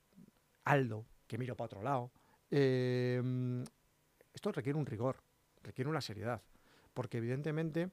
Aldo, 0.65 1.05
que 1.27 1.37
miro 1.37 1.55
para 1.55 1.65
otro 1.67 1.81
lado. 1.81 2.11
Mm, 2.49 3.63
esto 4.33 4.51
requiere 4.51 4.77
un 4.77 4.85
rigor, 4.85 5.17
requiere 5.63 5.89
una 5.89 6.01
seriedad, 6.01 6.41
porque 6.93 7.17
evidentemente 7.17 7.91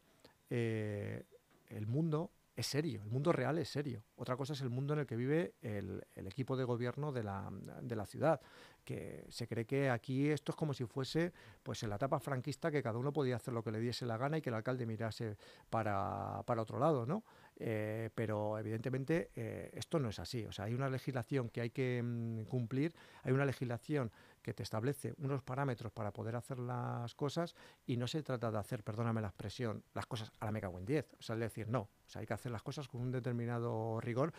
eh, 0.51 1.25
el 1.69 1.87
mundo 1.87 2.31
es 2.57 2.67
serio, 2.67 3.03
el 3.03 3.11
mundo 3.11 3.33
real 3.33 3.59
es 3.59 3.69
serio. 3.69 4.03
Otra 4.17 4.37
cosa 4.37 4.55
es 4.55 4.61
el 4.63 4.71
mundo 4.71 4.95
en 4.95 5.01
el 5.01 5.07
que 5.07 5.17
vive 5.17 5.55
el, 5.63 6.05
equipo 6.17 6.57
de 6.57 6.65
gobierno 6.65 7.13
de 7.13 7.23
la, 7.23 7.51
de 7.83 7.95
la, 7.95 8.07
ciudad, 8.07 8.41
que 8.89 9.27
se 9.29 9.47
cree 9.47 9.67
que 9.67 9.91
aquí 9.91 10.31
esto 10.31 10.53
es 10.53 10.57
como 10.57 10.73
si 10.73 10.87
fuese 10.87 11.35
pues 11.63 11.83
en 11.83 11.91
la 11.91 11.97
etapa 11.97 12.19
franquista 12.21 12.71
que 12.71 12.83
cada 12.83 12.99
uno 12.99 13.13
podía 13.13 13.37
hacer 13.37 13.53
lo 13.53 13.63
que 13.63 13.71
le 13.71 13.81
diese 13.81 14.07
la 14.07 14.17
gana 14.17 14.39
y 14.39 14.41
que 14.41 14.49
el 14.49 14.55
alcalde 14.55 14.87
mirase 14.87 15.37
para, 15.69 16.43
para 16.47 16.63
otro 16.63 16.79
lado, 16.79 17.05
¿no? 17.05 17.23
Eh, 17.57 18.09
pero 18.15 18.59
evidentemente 18.59 19.31
eh, 19.37 19.69
esto 19.75 19.99
no 19.99 20.09
es 20.09 20.19
así. 20.19 20.47
O 20.47 20.53
sea, 20.53 20.65
hay 20.65 20.73
una 20.73 20.89
legislación 20.89 21.51
que 21.51 21.61
hay 21.61 21.69
que 21.69 22.03
mm, 22.03 22.45
cumplir, 22.45 22.95
hay 23.25 23.33
una 23.33 23.45
legislación 23.45 24.11
que 24.41 24.55
te 24.55 24.63
establece 24.63 25.13
unos 25.19 25.43
parámetros 25.43 25.93
para 25.93 26.11
poder 26.11 26.37
hacer 26.37 26.59
las 26.59 27.15
cosas 27.15 27.55
y 27.85 27.99
no 27.99 28.07
se 28.07 28.23
trata 28.23 28.51
de 28.51 28.57
hacer, 28.57 28.83
perdóname 28.85 29.21
la 29.21 29.29
expresión, 29.29 29.85
las 29.93 30.07
cosas 30.07 30.33
a 30.41 30.47
la 30.47 30.53
mega 30.53 30.71
en 30.71 30.87
10. 30.87 31.17
O 31.19 31.23
sea, 31.23 31.35
es 31.35 31.41
decir, 31.41 31.69
no. 31.69 31.81
O 31.81 32.09
sea, 32.09 32.21
hay 32.21 32.27
que 32.27 32.33
hacer 32.33 32.51
las 32.51 32.63
cosas 32.63 32.89
con 32.89 33.03
un 33.03 33.11
determinado 33.11 34.01
rigor 34.01 34.33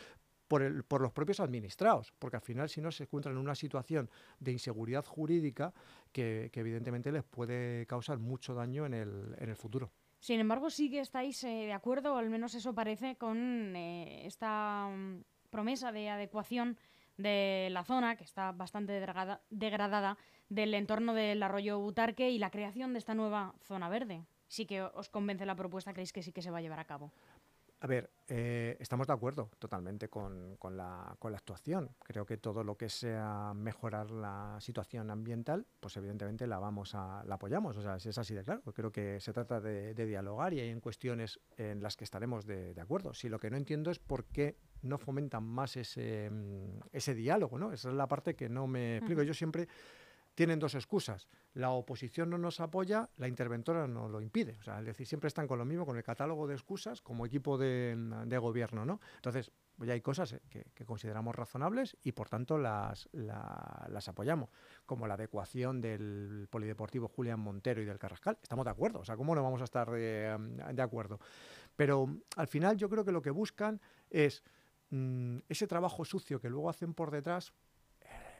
por, 0.49 0.63
el, 0.63 0.83
por, 0.83 0.99
los 0.99 1.13
propios 1.13 1.39
administrados, 1.39 2.11
porque 2.19 2.35
al 2.35 2.41
final 2.41 2.67
si 2.67 2.81
no 2.81 2.91
se 2.91 3.03
encuentran 3.03 3.35
en 3.35 3.39
una 3.39 3.55
situación 3.55 4.09
de 4.39 4.51
inseguridad 4.51 5.05
jurídica 5.05 5.73
que, 6.11 6.51
evidentemente 6.53 7.11
les 7.13 7.23
puede 7.23 7.85
causar 7.85 8.17
mucho 8.17 8.53
daño 8.53 8.85
en 8.85 8.93
el, 8.93 9.35
en 9.37 9.49
el 9.49 9.55
futuro. 9.55 9.91
Sin 10.19 10.39
embargo, 10.41 10.69
sí 10.69 10.89
que 10.89 10.99
estáis 10.99 11.41
eh, 11.45 11.47
de 11.47 11.71
acuerdo, 11.71 12.15
o 12.15 12.17
al 12.17 12.29
menos 12.29 12.53
eso 12.55 12.73
parece, 12.73 13.15
con 13.15 13.73
eh, 13.75 14.25
esta 14.25 14.89
mm, 14.89 15.23
promesa 15.49 15.93
de 15.93 16.09
adecuación 16.09 16.77
de 17.15 17.69
la 17.71 17.83
zona, 17.83 18.15
que 18.15 18.23
está 18.23 18.51
bastante 18.51 18.93
degradada, 19.49 20.17
del 20.49 20.73
entorno 20.73 21.13
del 21.13 21.43
arroyo 21.43 21.79
Butarque 21.79 22.31
y 22.31 22.39
la 22.39 22.49
creación 22.49 22.93
de 22.93 22.99
esta 22.99 23.13
nueva 23.13 23.53
zona 23.61 23.87
verde. 23.87 24.25
Sí 24.47 24.65
que 24.65 24.81
os 24.81 25.09
convence 25.09 25.45
la 25.45 25.55
propuesta, 25.55 25.93
creéis 25.93 26.11
que 26.11 26.23
sí 26.23 26.31
que 26.31 26.41
se 26.41 26.49
va 26.49 26.57
a 26.57 26.61
llevar 26.61 26.79
a 26.79 26.85
cabo. 26.85 27.13
A 27.81 27.87
ver, 27.87 28.09
eh, 28.27 28.75
estamos 28.81 29.07
de 29.07 29.13
acuerdo 29.13 29.49
totalmente 29.57 30.09
con, 30.09 30.57
la, 30.71 31.17
actuación. 31.21 31.95
Creo 32.03 32.25
que 32.25 32.35
todo 32.35 32.61
lo 32.61 32.75
que 32.75 32.89
sea 32.89 33.53
mejorar 33.55 34.11
la 34.11 34.57
situación 34.59 35.09
ambiental, 35.09 35.65
pues 35.79 35.95
evidentemente 35.95 36.45
la 36.45 36.59
vamos 36.59 36.93
a, 36.93 37.23
la 37.25 37.35
apoyamos. 37.35 37.77
O 37.77 37.81
sea, 37.81 37.95
es 37.95 38.17
así 38.17 38.33
de 38.33 38.43
claro. 38.43 38.61
Creo 38.73 38.91
que 38.91 39.21
se 39.21 39.31
trata 39.31 39.61
de, 39.61 39.93
dialogar 39.93 40.53
y 40.53 40.59
hay 40.59 40.69
en 40.69 40.81
cuestiones 40.81 41.39
en 41.55 41.81
las 41.81 41.95
que 41.95 42.03
estaremos 42.03 42.45
de, 42.45 42.75
acuerdo. 42.81 43.13
Si 43.13 43.29
lo 43.29 43.39
que 43.39 43.49
no 43.49 43.55
entiendo 43.55 43.91
es 43.91 43.99
por 43.99 44.25
qué 44.25 44.57
no 44.81 44.97
fomentan 44.97 45.43
más 45.43 45.77
ese, 45.77 46.29
mm, 46.29 46.79
ese 46.91 47.15
diálogo, 47.15 47.57
¿no? 47.57 47.71
Esa 47.71 47.89
es 47.89 47.95
la 47.95 48.07
parte 48.07 48.35
que 48.35 48.49
no 48.49 48.67
me 48.67 48.97
explico. 48.97 49.23
Yo 49.23 49.33
siempre 49.33 49.69
tienen 50.39 50.57
dos 50.57 50.73
excusas. 50.73 51.27
La 51.53 51.71
oposición 51.71 52.29
no 52.29 52.37
nos 52.37 52.61
apoya, 52.61 53.09
la 53.17 53.27
interventora 53.27 53.89
no 53.89 54.07
lo 54.07 54.21
impide. 54.21 54.55
O 54.61 54.63
sea, 54.63 54.79
es 54.79 54.85
decir, 54.85 55.05
siempre 55.05 55.27
están 55.27 55.47
con 55.47 55.59
lo 55.59 55.65
mismo, 55.65 55.85
con 55.85 55.97
el 55.97 56.03
catálogo 56.03 56.47
de 56.47 56.53
excusas 56.53 57.01
como 57.01 57.25
equipo 57.25 57.57
de, 57.57 58.37
gobierno, 58.39 58.85
¿no? 58.85 59.01
Entonces, 59.17 59.51
ya 59.79 59.91
hay 59.91 59.99
cosas 59.99 60.31
eh, 60.31 60.63
que, 60.73 60.85
consideramos 60.85 61.35
razonables 61.35 61.97
y 62.03 62.13
por 62.13 62.29
tanto 62.29 62.57
las, 62.57 63.09
las 63.11 64.07
apoyamos, 64.07 64.49
como 64.85 65.07
la 65.07 65.15
adecuación 65.15 65.81
del 65.81 66.47
polideportivo 66.49 67.09
Julián 67.09 67.41
Montero 67.41 67.81
y 67.81 67.85
del 67.85 67.99
Carrascal. 67.99 68.37
Estamos 68.41 68.63
de 68.63 68.71
acuerdo, 68.71 68.99
o 68.99 69.03
sea, 69.03 69.17
¿cómo 69.17 69.35
no 69.35 69.43
vamos 69.43 69.59
a 69.59 69.65
estar 69.65 69.91
de, 69.91 70.37
de 70.71 70.81
acuerdo? 70.81 71.19
Pero 71.75 72.15
al 72.37 72.47
final 72.47 72.77
yo 72.77 72.89
creo 72.89 73.03
que 73.03 73.11
lo 73.11 73.21
que 73.21 73.31
buscan 73.31 73.81
es 74.09 74.41
mm, 74.89 75.39
ese 75.49 75.67
trabajo 75.67 76.05
sucio 76.05 76.39
que 76.39 76.49
luego 76.49 76.69
hacen 76.69 76.93
por 76.93 77.11
detrás 77.11 77.51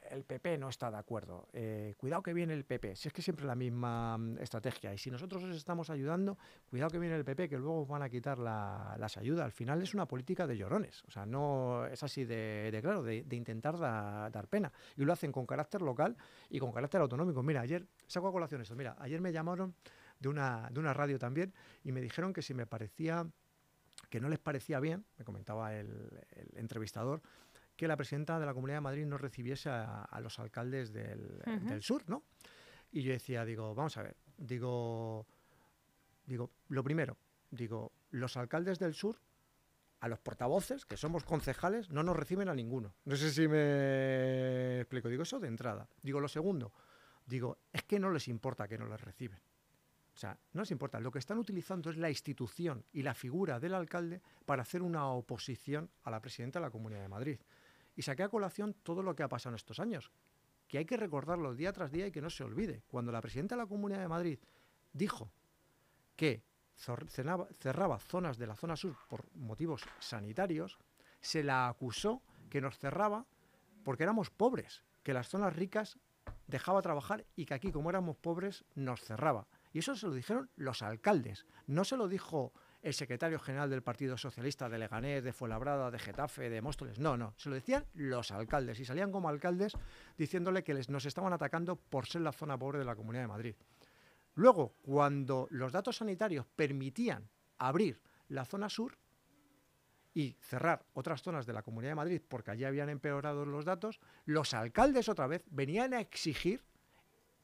el 0.09 0.23
PP 0.23 0.57
no 0.57 0.69
está 0.69 0.91
de 0.91 0.97
acuerdo. 0.97 1.47
Eh, 1.53 1.93
cuidado 1.97 2.21
que 2.23 2.33
viene 2.33 2.53
el 2.53 2.65
PP. 2.65 2.95
Si 2.95 3.07
es 3.07 3.13
que 3.13 3.21
siempre 3.21 3.45
la 3.45 3.55
misma 3.55 4.17
mm, 4.17 4.39
estrategia. 4.39 4.93
Y 4.93 4.97
si 4.97 5.11
nosotros 5.11 5.43
os 5.43 5.55
estamos 5.55 5.89
ayudando, 5.89 6.37
cuidado 6.69 6.89
que 6.91 6.99
viene 6.99 7.15
el 7.15 7.25
PP, 7.25 7.49
que 7.49 7.57
luego 7.57 7.85
van 7.85 8.01
a 8.01 8.09
quitar 8.09 8.39
las 8.39 9.17
ayudas. 9.17 9.45
Al 9.45 9.51
final 9.51 9.81
es 9.81 9.93
una 9.93 10.07
política 10.07 10.47
de 10.47 10.57
llorones. 10.57 11.03
O 11.05 11.11
sea, 11.11 11.25
no 11.25 11.85
es 11.85 12.01
así 12.03 12.25
de, 12.25 12.77
claro, 12.81 13.03
de, 13.03 13.25
intentar 13.31 13.77
dar 13.77 14.47
pena. 14.47 14.71
Y 14.97 15.05
lo 15.05 15.13
hacen 15.13 15.31
con 15.31 15.45
carácter 15.45 15.81
local 15.81 16.17
y 16.49 16.59
con 16.59 16.71
carácter 16.71 17.01
autonómico. 17.01 17.43
Mira, 17.43 17.61
ayer, 17.61 17.87
saco 18.07 18.27
a 18.27 18.31
colación 18.31 18.61
esto. 18.61 18.75
Mira, 18.75 18.95
ayer 18.99 19.21
me 19.21 19.31
llamaron 19.31 19.75
de 20.19 20.29
una, 20.29 20.69
de 20.71 20.79
una 20.79 20.93
radio 20.93 21.17
también 21.17 21.53
y 21.83 21.91
me 21.91 22.01
dijeron 22.01 22.33
que 22.33 22.41
si 22.41 22.53
me 22.53 22.65
parecía 22.65 23.27
que 24.09 24.19
no 24.19 24.29
les 24.29 24.39
parecía 24.39 24.79
bien, 24.79 25.05
me 25.17 25.25
comentaba 25.25 25.75
el 25.75 26.09
entrevistador, 26.55 27.21
que 27.79 27.87
la 27.87 27.95
presidenta 27.95 28.37
de 28.41 28.45
la 28.45 28.53
Comunidad 28.53 28.79
de 28.79 28.81
Madrid 28.81 29.05
no 29.05 29.17
recibiese 29.17 29.69
a, 29.69 30.19
los 30.21 30.37
alcaldes 30.37 30.91
del, 30.91 31.81
sur, 31.81 32.03
¿no? 32.09 32.23
Y 32.91 33.03
yo 33.03 33.13
decía, 33.13 33.45
digo, 33.45 33.73
vamos 33.73 33.95
a 33.95 34.03
ver, 34.03 34.17
digo, 34.37 35.25
digo, 36.25 36.51
lo 36.67 36.83
primero, 36.83 37.15
digo, 37.49 37.93
los 38.11 38.35
alcaldes 38.35 38.79
del 38.79 38.93
sur 38.93 39.15
a 40.01 40.09
los 40.09 40.19
portavoces, 40.19 40.85
que 40.85 40.97
somos 40.97 41.23
concejales, 41.23 41.89
no 41.89 42.03
nos 42.03 42.17
reciben 42.17 42.49
a 42.49 42.53
ninguno. 42.53 42.95
No 43.05 43.15
sé 43.15 43.31
si 43.31 43.47
me 43.47 44.81
explico. 44.81 45.07
Digo, 45.07 45.23
eso 45.23 45.39
de 45.39 45.47
entrada. 45.47 45.87
Digo, 46.03 46.19
lo 46.19 46.27
segundo, 46.27 46.73
digo, 47.25 47.59
es 47.71 47.83
que 47.83 47.97
no 47.97 48.11
les 48.11 48.27
importa 48.27 48.67
que 48.67 48.77
no 48.77 48.87
les 48.87 48.99
reciben. 48.99 49.39
O 50.13 50.17
sea, 50.17 50.37
no 50.51 50.63
les 50.63 50.71
importa. 50.71 50.99
Lo 50.99 51.11
que 51.11 51.19
están 51.19 51.37
utilizando 51.37 51.89
es 51.89 51.95
la 51.95 52.09
institución 52.09 52.83
y 52.91 53.03
la 53.03 53.13
figura 53.13 53.57
del 53.57 53.73
alcalde 53.73 54.21
para 54.45 54.63
hacer 54.63 54.81
una 54.81 55.07
oposición 55.07 55.89
a 56.03 56.11
la 56.11 56.19
presidenta 56.19 56.59
de 56.59 56.65
la 56.65 56.71
Comunidad 56.71 57.03
de 57.03 57.07
Madrid. 57.07 57.39
Y 57.99 58.01
saqué 58.01 58.23
a 58.23 58.29
colación 58.29 58.75
todo 58.75 59.03
lo 59.03 59.13
que 59.13 59.23
ha 59.23 59.27
pasado 59.27 59.51
en 59.51 59.55
estos 59.57 59.81
años, 59.81 60.09
que 60.69 60.77
hay 60.77 60.85
que 60.85 60.95
recordarlo 60.95 61.53
día 61.53 61.73
tras 61.73 61.91
día 61.91 62.07
y 62.07 62.13
que 62.13 62.21
no 62.21 62.29
se 62.29 62.45
olvide. 62.45 62.81
Cuando 62.87 63.11
la 63.11 63.19
presidenta 63.19 63.55
de 63.55 63.63
la 63.63 63.67
Comunidad 63.67 63.99
de 63.99 64.07
Madrid 64.07 64.39
dijo 64.93 65.29
que 66.15 66.41
cerraba 66.77 67.99
zonas 67.99 68.37
de 68.37 68.47
la 68.47 68.55
zona 68.55 68.77
sur 68.77 68.95
por 69.09 69.25
motivos 69.35 69.83
sanitarios, 69.99 70.79
se 71.19 71.43
la 71.43 71.67
acusó 71.67 72.21
que 72.49 72.61
nos 72.61 72.79
cerraba 72.79 73.25
porque 73.83 74.03
éramos 74.03 74.29
pobres, 74.29 74.85
que 75.03 75.13
las 75.13 75.27
zonas 75.27 75.53
ricas 75.53 75.99
dejaba 76.47 76.81
trabajar 76.81 77.25
y 77.35 77.47
que 77.47 77.53
aquí, 77.53 77.69
como 77.69 77.89
éramos 77.89 78.15
pobres, 78.15 78.63
nos 78.75 79.01
cerraba. 79.01 79.49
Y 79.73 79.79
eso 79.79 79.93
se 79.97 80.07
lo 80.07 80.13
dijeron 80.13 80.49
los 80.55 80.83
alcaldes, 80.83 81.45
no 81.67 81.83
se 81.83 81.97
lo 81.97 82.07
dijo 82.07 82.53
el 82.81 82.93
secretario 82.93 83.39
general 83.39 83.69
del 83.69 83.83
Partido 83.83 84.17
Socialista 84.17 84.69
de 84.69 84.79
Leganés, 84.79 85.23
de 85.23 85.33
Fuenlabrada, 85.33 85.91
de 85.91 85.99
Getafe, 85.99 86.49
de 86.49 86.61
Móstoles. 86.61 86.99
No, 86.99 87.17
no, 87.17 87.33
se 87.37 87.49
lo 87.49 87.55
decían 87.55 87.85
los 87.93 88.31
alcaldes 88.31 88.79
y 88.79 88.85
salían 88.85 89.11
como 89.11 89.29
alcaldes 89.29 89.73
diciéndole 90.17 90.63
que 90.63 90.73
les, 90.73 90.89
nos 90.89 91.05
estaban 91.05 91.33
atacando 91.33 91.75
por 91.75 92.07
ser 92.07 92.21
la 92.21 92.31
zona 92.31 92.57
pobre 92.57 92.79
de 92.79 92.85
la 92.85 92.95
Comunidad 92.95 93.23
de 93.23 93.27
Madrid. 93.27 93.55
Luego, 94.35 94.75
cuando 94.81 95.47
los 95.51 95.71
datos 95.71 95.97
sanitarios 95.97 96.45
permitían 96.55 97.29
abrir 97.57 98.01
la 98.29 98.45
zona 98.45 98.69
sur 98.69 98.97
y 100.13 100.37
cerrar 100.39 100.85
otras 100.93 101.21
zonas 101.21 101.45
de 101.45 101.53
la 101.53 101.63
Comunidad 101.63 101.91
de 101.91 101.95
Madrid 101.95 102.21
porque 102.27 102.51
allí 102.51 102.63
habían 102.63 102.89
empeorado 102.89 103.45
los 103.45 103.65
datos, 103.65 103.99
los 104.25 104.53
alcaldes 104.53 105.09
otra 105.09 105.27
vez 105.27 105.43
venían 105.49 105.93
a 105.93 105.99
exigir 105.99 106.63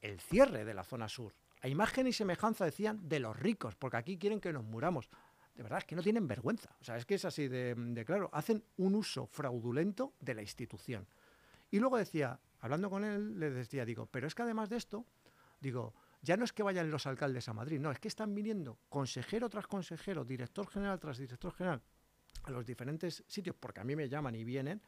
el 0.00 0.20
cierre 0.20 0.64
de 0.64 0.74
la 0.74 0.84
zona 0.84 1.08
sur. 1.08 1.34
A 1.62 1.68
imagen 1.68 2.06
y 2.06 2.12
semejanza 2.12 2.64
decían 2.64 3.08
de 3.08 3.18
los 3.18 3.36
ricos, 3.36 3.74
porque 3.74 3.96
aquí 3.96 4.18
quieren 4.18 4.40
que 4.40 4.52
nos 4.52 4.64
muramos. 4.64 5.08
De 5.56 5.62
verdad, 5.62 5.78
es 5.78 5.84
que 5.84 5.96
no 5.96 6.02
tienen 6.02 6.28
vergüenza. 6.28 6.76
O 6.80 6.84
sea, 6.84 6.96
es 6.96 7.06
que 7.06 7.14
es 7.14 7.24
así 7.24 7.48
de, 7.48 8.04
claro. 8.06 8.28
Hacen 8.32 8.62
un 8.76 8.94
uso 8.94 9.26
fraudulento 9.26 10.14
de 10.20 10.34
la 10.34 10.42
institución. 10.42 11.06
Y 11.70 11.80
luego 11.80 11.96
decía, 11.96 12.38
hablando 12.60 12.90
con 12.90 13.04
él, 13.04 13.40
le 13.40 13.50
decía, 13.50 13.84
digo, 13.84 14.06
pero 14.06 14.26
es 14.26 14.34
que 14.34 14.42
además 14.42 14.68
de 14.68 14.76
esto, 14.76 15.06
digo, 15.60 15.94
ya 16.22 16.36
no 16.36 16.44
es 16.44 16.52
que 16.52 16.62
vayan 16.62 16.90
los 16.90 17.06
alcaldes 17.06 17.48
a 17.48 17.54
Madrid, 17.54 17.80
no, 17.80 17.90
es 17.90 17.98
que 17.98 18.08
están 18.08 18.34
viniendo 18.34 18.78
consejero 18.88 19.48
tras 19.48 19.66
consejero, 19.66 20.24
director 20.24 20.68
general 20.68 21.00
tras 21.00 21.18
director 21.18 21.52
general 21.52 21.82
a 22.44 22.50
los 22.50 22.64
diferentes 22.64 23.24
sitios, 23.26 23.56
porque 23.58 23.80
a 23.80 23.84
mí 23.84 23.96
me 23.96 24.08
llaman 24.08 24.34
y 24.34 24.44
vienen, 24.44 24.82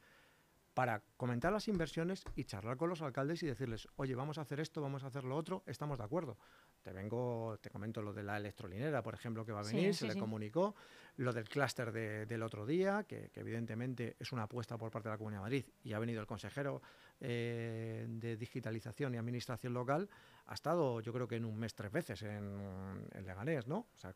para 0.75 1.03
comentar 1.17 1.53
las 1.53 1.67
inversiones 1.67 2.23
y 2.37 2.45
charlar 2.45 2.77
con 2.77 2.89
los 2.89 3.03
alcaldes 3.03 3.43
y 3.43 3.47
decirles, 3.47 3.89
oye, 3.97 4.15
vamos 4.15 4.39
a 4.39 4.43
hacer 4.43 4.61
esto, 4.61 4.81
vamos 4.81 5.03
a 5.03 5.09
hacer 5.09 5.25
lo 5.25 5.37
otro, 5.37 5.65
estamos 5.67 5.99
de 5.99 6.05
acuerdo. 6.05 6.39
Te 6.83 6.93
vengo, 6.93 7.59
te 7.61 7.71
comento 7.71 8.01
lo 8.01 8.13
de 8.13 8.23
la 8.23 8.37
electrolinera, 8.37 9.03
por 9.03 9.15
ejemplo, 9.15 9.45
que 9.45 9.53
va 9.53 9.61
a 9.61 9.65
venir, 9.65 9.95
se 9.95 10.07
le 10.07 10.17
comunicó, 10.17 10.75
lo 11.17 11.33
del 11.33 11.49
clúster 11.49 11.93
del 11.93 12.43
otro 12.43 12.65
día, 12.65 13.05
que, 13.05 13.31
evidentemente 13.35 14.17
es 14.19 14.33
una 14.33 14.45
apuesta 14.45 14.79
por 14.79 14.91
parte 14.91 15.09
de 15.09 15.15
la 15.15 15.19
Comunidad 15.19 15.41
de 15.41 15.43
Madrid, 15.43 15.65
y 15.83 15.93
ha 15.93 15.99
venido 15.99 16.21
el 16.21 16.27
consejero 16.27 16.81
eh, 17.21 18.07
de 18.09 18.37
digitalización 18.37 19.15
y 19.15 19.19
administración 19.19 19.75
local, 19.75 20.09
ha 20.47 20.55
estado 20.55 21.01
yo 21.01 21.13
creo 21.13 21.29
que 21.29 21.37
en 21.37 21.45
un 21.45 21.59
mes 21.59 21.75
tres 21.75 21.93
veces 21.93 22.23
en, 22.23 23.07
Leganés, 23.23 23.67
¿no? 23.67 23.89
O 23.93 23.97
sea, 23.97 24.15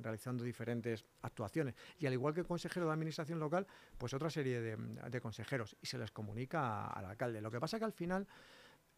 realizando 0.00 0.42
diferentes 0.42 1.04
actuaciones. 1.22 1.74
Y 1.98 2.06
al 2.06 2.14
igual 2.14 2.32
que 2.32 2.40
el 2.40 2.46
consejero 2.46 2.86
de 2.86 2.92
administración 2.92 3.38
local, 3.38 3.66
pues 3.98 4.14
otra 4.14 4.30
serie 4.30 4.60
de, 4.60 5.20
consejeros, 5.20 5.76
y 5.82 5.86
se 5.86 5.98
les 5.98 6.10
comunica 6.10 6.86
al 6.86 7.04
alcalde. 7.04 7.42
Lo 7.42 7.50
que 7.50 7.60
pasa 7.60 7.78
que 7.78 7.84
al 7.84 7.92
final 7.92 8.26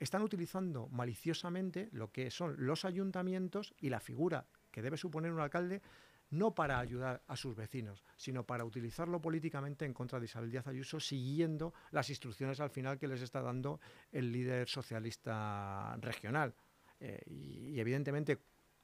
están 0.00 0.22
utilizando 0.22 0.88
maliciosamente 0.88 1.88
lo 1.92 2.10
que 2.10 2.30
son 2.30 2.54
los 2.58 2.84
ayuntamientos 2.84 3.74
y 3.78 3.90
la 3.90 4.00
figura 4.00 4.46
que 4.72 4.82
debe 4.82 4.96
suponer 4.96 5.30
un 5.30 5.40
alcalde 5.40 5.82
no 6.30 6.54
para 6.54 6.78
ayudar 6.78 7.22
a 7.26 7.36
sus 7.36 7.54
vecinos, 7.56 8.04
sino 8.16 8.46
para 8.46 8.64
utilizarlo 8.64 9.20
políticamente 9.20 9.84
en 9.84 9.92
contra 9.92 10.18
de 10.18 10.26
Isabel 10.26 10.50
Díaz 10.50 10.66
Ayuso, 10.68 11.00
siguiendo 11.00 11.74
las 11.90 12.08
instrucciones 12.08 12.60
al 12.60 12.70
final 12.70 12.98
que 12.98 13.08
les 13.08 13.20
está 13.20 13.42
dando 13.42 13.80
el 14.12 14.30
líder 14.30 14.68
socialista 14.68 15.96
regional. 16.00 16.54
Eh, 17.00 17.20
y, 17.26 17.80
evidentemente, 17.80 18.38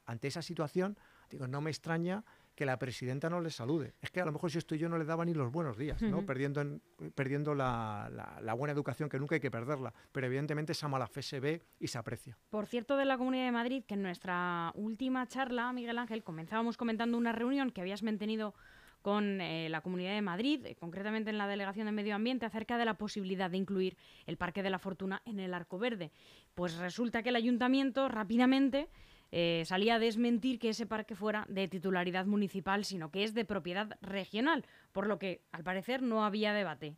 ante 0.05 0.27
esa 0.27 0.41
situación, 0.41 0.97
digo, 1.29 1.47
no 1.47 1.61
me 1.61 1.69
extraña 1.69 2.23
que 2.57 2.65
la 2.65 2.79
presidenta 2.79 3.29
no 3.29 3.39
le 3.39 3.51
salude. 3.51 3.93
Es 4.01 4.09
que 4.09 4.19
a 4.19 4.25
lo 4.25 4.31
mejor 4.31 4.49
si 4.49 4.57
estoy 4.57 4.79
yo 4.79 4.89
no 4.89 4.97
le 4.97 5.05
daba 5.05 5.23
ni 5.23 5.35
los 5.35 5.51
buenos 5.51 5.77
días, 5.77 6.01
¿no? 6.01 6.25
Perdiendo, 6.25 6.81
perdiendo 7.13 7.53
la, 7.53 8.09
buena 8.57 8.73
educación, 8.73 9.09
que 9.09 9.19
nunca 9.19 9.35
hay 9.35 9.41
que 9.41 9.51
perderla. 9.51 9.93
Pero 10.11 10.25
evidentemente 10.25 10.71
esa 10.71 10.87
mala 10.87 11.05
fe 11.05 11.21
se 11.21 11.39
ve 11.39 11.61
y 11.79 11.87
se 11.87 11.99
aprecia. 11.99 12.35
Por 12.49 12.65
cierto, 12.65 12.97
de 12.97 13.05
la 13.05 13.15
Comunidad 13.15 13.45
de 13.45 13.51
Madrid, 13.51 13.83
que 13.87 13.93
en 13.93 14.01
nuestra 14.01 14.71
última 14.73 15.27
charla, 15.27 15.71
Miguel 15.71 15.99
Ángel, 15.99 16.23
comenzábamos 16.23 16.77
comentando 16.77 17.15
una 17.15 17.31
reunión 17.31 17.69
que 17.69 17.81
habías 17.81 18.01
mantenido 18.01 18.55
con 19.03 19.39
eh, 19.39 19.69
la 19.69 19.81
Comunidad 19.81 20.15
de 20.15 20.23
Madrid, 20.23 20.65
eh, 20.65 20.75
concretamente 20.75 21.29
en 21.29 21.37
la 21.37 21.47
Delegación 21.47 21.85
de 21.85 21.91
Medio 21.91 22.15
Ambiente, 22.15 22.47
acerca 22.47 22.79
de 22.79 22.85
la 22.85 22.95
posibilidad 22.95 23.51
de 23.51 23.57
incluir 23.57 23.97
el 24.25 24.37
Parque 24.37 24.63
de 24.63 24.71
la 24.71 24.79
Fortuna 24.79 25.21
en 25.25 25.39
el 25.39 25.53
Arco 25.53 25.77
Verde. 25.77 26.11
Pues 26.55 26.75
resulta 26.77 27.21
que 27.21 27.29
el 27.29 27.35
ayuntamiento 27.35 28.09
rápidamente 28.09 28.89
eh, 29.31 29.63
salía 29.65 29.95
a 29.95 29.99
desmentir 29.99 30.59
que 30.59 30.69
ese 30.69 30.85
parque 30.85 31.15
fuera 31.15 31.45
de 31.49 31.67
titularidad 31.67 32.25
municipal, 32.25 32.85
sino 32.85 33.11
que 33.11 33.23
es 33.23 33.33
de 33.33 33.45
propiedad 33.45 33.97
regional, 34.01 34.65
por 34.91 35.07
lo 35.07 35.19
que 35.19 35.43
al 35.51 35.63
parecer 35.63 36.01
no 36.01 36.23
había 36.23 36.53
debate. 36.53 36.95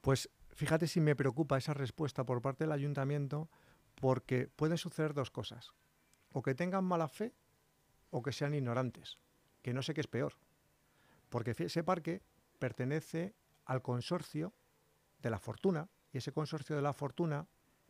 Pues 0.00 0.30
fíjate 0.50 0.86
si 0.86 1.00
me 1.00 1.16
preocupa 1.16 1.58
esa 1.58 1.74
respuesta 1.74 2.24
por 2.24 2.42
parte 2.42 2.64
del 2.64 2.72
ayuntamiento, 2.72 3.48
porque 3.94 4.48
pueden 4.48 4.78
suceder 4.78 5.14
dos 5.14 5.30
cosas, 5.30 5.72
o 6.32 6.42
que 6.42 6.54
tengan 6.54 6.84
mala 6.84 7.08
fe 7.08 7.34
o 8.10 8.22
que 8.22 8.32
sean 8.32 8.54
ignorantes, 8.54 9.18
que 9.62 9.74
no 9.74 9.82
sé 9.82 9.94
qué 9.94 10.00
es 10.00 10.06
peor, 10.06 10.34
porque 11.28 11.54
ese 11.56 11.84
parque 11.84 12.22
pertenece 12.58 13.34
al 13.64 13.82
consorcio 13.82 14.54
de 15.20 15.30
la 15.30 15.38
fortuna, 15.38 15.88
y 16.12 16.18
ese 16.18 16.32
consorcio 16.32 16.76
de 16.76 16.82
la 16.82 16.92
fortuna 16.92 17.46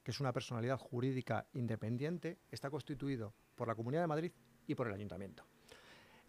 que 0.08 0.12
es 0.12 0.20
una 0.20 0.32
personalidad 0.32 0.78
jurídica 0.78 1.46
independiente, 1.52 2.38
está 2.50 2.70
constituido 2.70 3.34
por 3.58 3.68
la 3.68 3.74
Comunidad 3.74 4.02
de 4.02 4.06
Madrid 4.06 4.32
y 4.66 4.74
por 4.74 4.86
el 4.86 4.94
Ayuntamiento. 4.94 5.44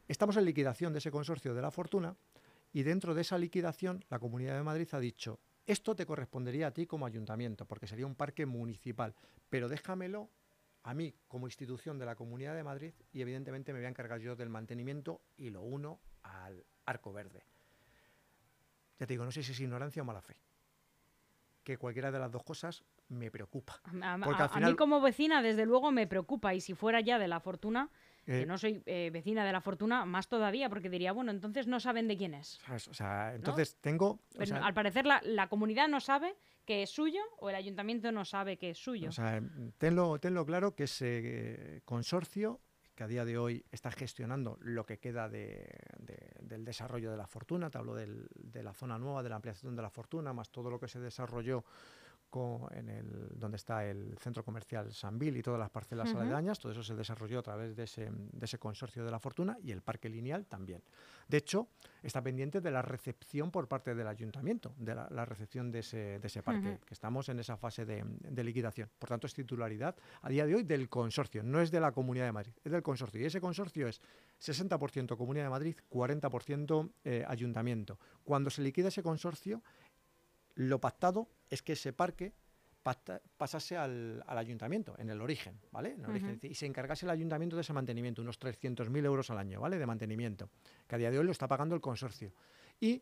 Estamos 0.08 0.36
en 0.36 0.44
liquidación 0.44 0.92
de 0.92 1.00
ese 1.00 1.12
consorcio 1.12 1.54
de 1.54 1.62
la 1.62 1.72
fortuna 1.72 2.16
y 2.74 2.84
dentro 2.84 3.14
de 3.14 3.22
esa 3.22 3.38
liquidación 3.38 4.04
la 4.10 4.20
Comunidad 4.20 4.58
de 4.58 4.64
Madrid 4.64 4.90
ha 4.92 5.00
dicho, 5.00 5.40
esto 5.66 5.96
te 5.96 6.06
correspondería 6.06 6.68
a 6.68 6.72
ti 6.72 6.88
como 6.88 7.06
ayuntamiento, 7.06 7.66
porque 7.66 7.88
sería 7.88 8.08
un 8.08 8.16
parque 8.16 8.46
municipal, 8.46 9.16
pero 9.50 9.70
déjamelo 9.70 10.30
a 10.84 10.94
mí 10.94 11.16
como 11.28 11.48
institución 11.48 12.00
de 12.00 12.06
la 12.06 12.16
Comunidad 12.16 12.56
de 12.56 12.64
Madrid 12.64 12.94
y 13.14 13.22
evidentemente 13.22 13.72
me 13.72 13.80
voy 13.80 13.86
a 13.86 13.90
encargar 13.90 14.20
yo 14.20 14.36
del 14.36 14.50
mantenimiento 14.50 15.22
y 15.38 15.52
lo 15.52 15.62
uno 15.62 16.02
al 16.24 16.66
arco 16.86 17.14
verde. 17.14 17.44
Ya 19.00 19.06
te 19.06 19.14
digo, 19.14 19.24
no 19.24 19.32
sé 19.32 19.44
si 19.44 19.52
es 19.54 19.60
ignorancia 19.60 20.02
o 20.02 20.06
mala 20.06 20.22
fe 20.22 20.36
que 21.64 21.78
cualquiera 21.78 22.12
de 22.12 22.18
las 22.18 22.32
dos 22.32 22.44
cosas 22.44 22.84
me 23.10 23.32
preocupa. 23.32 23.82
A, 24.02 24.60
mí 24.60 24.76
como 24.76 25.02
vecina, 25.02 25.42
desde 25.42 25.66
luego, 25.66 25.92
me 25.92 26.08
preocupa. 26.08 26.54
Y 26.54 26.62
si 26.62 26.74
fuera 26.74 27.02
ya 27.02 27.20
de 27.20 27.28
la 27.28 27.40
fortuna, 27.40 27.90
que 28.26 28.42
eh. 28.42 28.46
no 28.46 28.58
soy 28.58 28.82
eh, 28.86 29.10
vecina 29.12 29.46
de 29.46 29.52
la 29.52 29.62
fortuna, 29.62 30.06
más 30.06 30.28
todavía, 30.28 30.70
porque 30.70 30.90
diría, 30.90 31.12
bueno, 31.12 31.32
entonces 31.32 31.68
no 31.68 31.80
saben 31.80 32.08
de 32.08 32.18
quién 32.18 32.34
es. 32.34 32.60
O 32.90 32.94
sea, 32.94 33.34
entonces 33.36 33.78
tengo... 33.82 34.20
al 34.62 34.74
parecer 34.74 35.06
la, 35.06 35.22
la, 35.24 35.48
comunidad 35.48 35.88
no 35.88 36.00
sabe 36.00 36.36
que 36.66 36.84
es 36.84 36.92
suyo 36.92 37.22
o 37.40 37.50
el 37.50 37.56
ayuntamiento 37.56 38.12
no 38.12 38.26
sabe 38.26 38.58
que 38.58 38.70
es 38.70 38.78
suyo. 38.78 39.10
O 39.10 39.12
sea, 39.12 39.42
tenlo, 39.78 40.20
tenlo 40.20 40.46
claro 40.46 40.76
que 40.76 40.84
ese 40.84 41.22
eh, 41.24 41.82
consorcio 41.86 42.62
que 43.00 43.06
a 43.06 43.08
día 43.08 43.24
de 43.24 43.38
hoy 43.38 43.66
está 43.72 43.92
gestionando 43.92 44.58
lo 44.60 44.86
que 44.86 45.00
queda 45.00 45.30
del 45.30 46.66
desarrollo 46.66 47.10
de 47.10 47.16
la 47.16 47.28
fortuna, 47.28 47.70
te 47.70 47.78
hablo 47.78 47.96
de 47.96 48.62
la 48.62 48.74
zona 48.74 49.00
nueva, 49.00 49.24
de 49.24 49.30
la 49.30 49.38
ampliación 49.38 49.74
de 49.74 49.82
la 49.82 49.90
fortuna, 49.90 50.34
más 50.34 50.50
todo 50.52 50.70
lo 50.70 50.82
que 50.82 50.90
se 50.90 51.00
desarrolló 51.00 51.64
en 52.72 52.90
el, 52.90 53.30
donde 53.36 53.58
está 53.58 53.86
el 53.86 54.18
centro 54.20 54.44
comercial 54.44 54.94
Sanvil 54.94 55.36
y 55.38 55.42
todas 55.42 55.60
las 55.60 55.70
parcelas 55.70 56.14
aledañas, 56.14 56.60
todo 56.60 56.72
eso 56.72 56.84
se 56.84 56.96
desarrolló 56.96 57.40
a 57.40 57.44
través 57.44 57.76
de 57.76 57.84
ese, 57.84 58.10
de 58.12 58.46
ese, 58.46 58.60
consorcio 58.60 59.04
de 59.04 59.12
la 59.12 59.20
fortuna 59.20 59.58
y 59.64 59.72
el 59.72 59.82
parque 59.82 60.10
lineal 60.10 60.46
también. 60.46 60.84
De 61.28 61.38
hecho, 61.38 61.68
está 62.04 62.22
pendiente 62.22 62.62
de 62.62 62.72
la 62.72 62.82
recepción 62.82 63.52
por 63.52 63.68
parte 63.68 63.96
del 63.96 64.08
ayuntamiento, 64.08 64.74
de 64.78 64.96
la, 64.96 65.26
recepción 65.26 65.72
de 65.72 65.80
ese, 65.80 66.20
de 66.20 66.28
ese 66.28 66.44
parque, 66.44 66.80
que 66.86 66.94
estamos 66.94 67.30
en 67.30 67.40
esa 67.40 67.58
fase 67.58 67.86
de, 67.86 68.04
de, 68.06 68.44
liquidación. 68.44 68.90
Por 68.98 69.10
tanto, 69.10 69.28
es 69.28 69.34
titularidad 69.34 69.96
a 70.22 70.30
día 70.30 70.46
de 70.46 70.56
hoy 70.56 70.64
del 70.64 70.90
consorcio, 70.90 71.44
no 71.44 71.62
es 71.62 71.72
de 71.72 71.80
la 71.80 71.92
Comunidad 71.92 72.26
de 72.26 72.32
Madrid, 72.32 72.54
es 72.64 72.72
del 72.72 72.84
consorcio. 72.84 73.22
Y 73.22 73.26
ese 73.26 73.42
consorcio 73.42 73.88
es 73.88 74.02
60% 74.40 75.18
Comunidad 75.18 75.46
de 75.46 75.50
Madrid, 75.50 75.76
40% 75.90 76.92
eh, 77.04 77.26
ayuntamiento. 77.28 78.00
Cuando 78.24 78.50
se 78.50 78.62
liquida 78.62 78.88
ese 78.88 79.04
consorcio, 79.04 79.62
lo 80.60 80.82
pactado 80.82 81.30
es 81.50 81.62
que 81.62 81.74
ese 81.74 81.94
parque 81.94 82.34
pasase 83.38 83.78
al, 83.78 84.22
ayuntamiento, 84.28 84.94
en 84.98 85.10
el 85.10 85.22
origen, 85.22 85.58
¿vale? 85.72 85.96
Y 86.42 86.54
se 86.54 86.66
encargase 86.66 87.06
el 87.06 87.12
ayuntamiento 87.12 87.56
de 87.56 87.62
ese 87.62 87.72
mantenimiento, 87.72 88.22
unos 88.22 88.40
300.000 88.40 89.06
euros 89.06 89.30
al 89.30 89.38
año, 89.38 89.62
¿vale? 89.62 89.80
De 89.80 89.86
mantenimiento, 89.86 90.50
que 90.86 90.96
a 90.96 90.98
día 90.98 91.12
de 91.12 91.20
hoy 91.20 91.26
lo 91.26 91.32
está 91.32 91.48
pagando 91.48 91.76
el 91.76 91.82
consorcio. 91.82 92.34
Y 92.80 93.02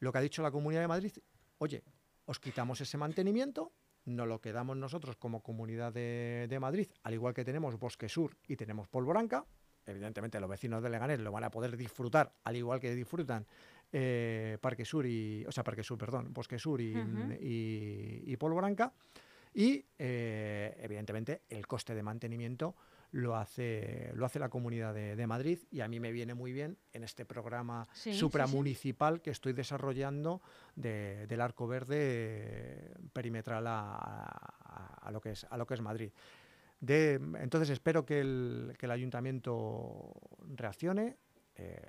lo 0.00 0.10
que 0.10 0.18
ha 0.18 0.20
dicho 0.20 0.42
la 0.42 0.50
Comunidad 0.50 0.80
de 0.80 0.88
Madrid, 0.88 1.12
oye, 1.58 1.84
os 2.24 2.40
quitamos 2.40 2.80
ese 2.80 2.98
mantenimiento, 2.98 3.72
no 4.06 4.26
lo 4.26 4.40
quedamos 4.40 4.76
nosotros 4.76 5.14
como 5.14 5.44
Comunidad 5.44 5.92
de, 5.92 6.46
de 6.48 6.58
Madrid, 6.58 6.88
al 7.04 7.14
igual 7.14 7.34
que 7.34 7.44
tenemos 7.44 7.78
Bosque 7.78 8.08
Sur 8.08 8.36
y 8.48 8.56
tenemos 8.56 8.88
Polvoranca, 8.88 9.46
evidentemente 9.86 10.40
los 10.40 10.50
vecinos 10.50 10.82
de 10.82 10.90
Leganés 10.90 11.20
lo 11.20 11.30
van 11.30 11.44
a 11.44 11.50
poder 11.50 11.76
disfrutar, 11.76 12.32
al 12.42 12.56
igual 12.56 12.80
que 12.80 12.94
disfrutan 12.94 13.46
eh, 13.92 14.58
Parque 14.60 14.84
Sur 14.84 15.06
y, 15.06 15.44
o 15.46 15.52
sea, 15.52 15.64
Parque 15.64 15.82
Sur, 15.82 15.98
perdón, 15.98 16.32
Bosque 16.32 16.58
Sur 16.58 16.80
y, 16.80 16.94
y, 17.40 18.36
Polvoranca. 18.36 18.92
Y 19.52 19.84
eh, 19.98 20.76
evidentemente 20.80 21.42
el 21.48 21.66
coste 21.66 21.94
de 21.94 22.02
mantenimiento 22.02 22.76
lo 23.12 23.34
hace, 23.34 24.12
lo 24.14 24.24
hace 24.24 24.38
la 24.38 24.48
Comunidad 24.48 24.94
de, 24.94 25.26
Madrid 25.26 25.58
y 25.72 25.80
a 25.80 25.88
mí 25.88 25.98
me 25.98 26.12
viene 26.12 26.34
muy 26.34 26.52
bien 26.52 26.78
en 26.92 27.02
este 27.02 27.24
programa 27.24 27.88
supramunicipal 27.92 29.20
que 29.20 29.30
estoy 29.30 29.52
desarrollando 29.52 30.40
del 30.76 31.40
Arco 31.40 31.66
Verde 31.66 32.94
perimetral 33.12 33.64
a, 33.66 35.10
lo 35.12 35.20
que 35.20 35.32
es, 35.32 35.44
a 35.50 35.56
lo 35.56 35.66
que 35.66 35.74
es 35.74 35.80
Madrid. 35.80 36.12
De, 36.78 37.14
entonces 37.40 37.70
espero 37.70 38.06
que 38.06 38.20
el, 38.20 38.74
que 38.78 38.86
el 38.86 38.92
ayuntamiento 38.92 40.14
reaccione. 40.54 41.16
Eh, 41.56 41.80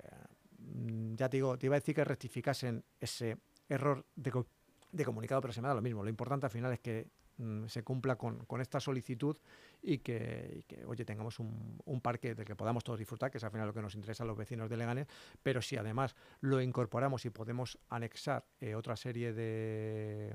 ya 1.14 1.28
te 1.28 1.36
digo, 1.36 1.58
te 1.58 1.66
iba 1.66 1.76
a 1.76 1.80
decir 1.80 1.94
que 1.94 2.04
rectificasen 2.04 2.84
ese 3.00 3.38
error 3.68 4.04
de, 4.16 5.04
comunicado, 5.04 5.40
pero 5.40 5.52
se 5.52 5.62
me 5.62 5.68
da 5.68 5.74
lo 5.74 5.82
mismo. 5.82 6.02
Lo 6.02 6.10
importante 6.10 6.46
al 6.46 6.52
final 6.52 6.72
es 6.72 6.80
que 6.80 7.08
Mm, 7.38 7.66
se 7.66 7.82
cumpla 7.82 8.16
con, 8.16 8.46
esta 8.60 8.78
solicitud 8.78 9.36
y 9.80 9.98
que, 9.98 10.64
oye, 10.86 11.04
tengamos 11.04 11.38
un, 11.40 12.00
parque 12.02 12.34
del 12.34 12.44
que 12.44 12.54
podamos 12.54 12.84
todos 12.84 12.98
disfrutar, 12.98 13.30
que 13.30 13.38
es 13.38 13.44
al 13.44 13.50
final 13.50 13.66
lo 13.66 13.74
que 13.74 13.80
nos 13.80 13.94
interesa 13.94 14.24
a 14.24 14.26
los 14.26 14.36
vecinos 14.36 14.68
de 14.68 14.76
Leganés, 14.76 15.06
pero 15.42 15.62
si 15.62 15.76
además 15.76 16.14
lo 16.40 16.60
incorporamos 16.60 17.24
y 17.24 17.30
podemos 17.30 17.78
anexar 17.88 18.44
eh, 18.60 18.74
otra 18.74 18.96
serie 18.96 19.32
de, 19.32 20.34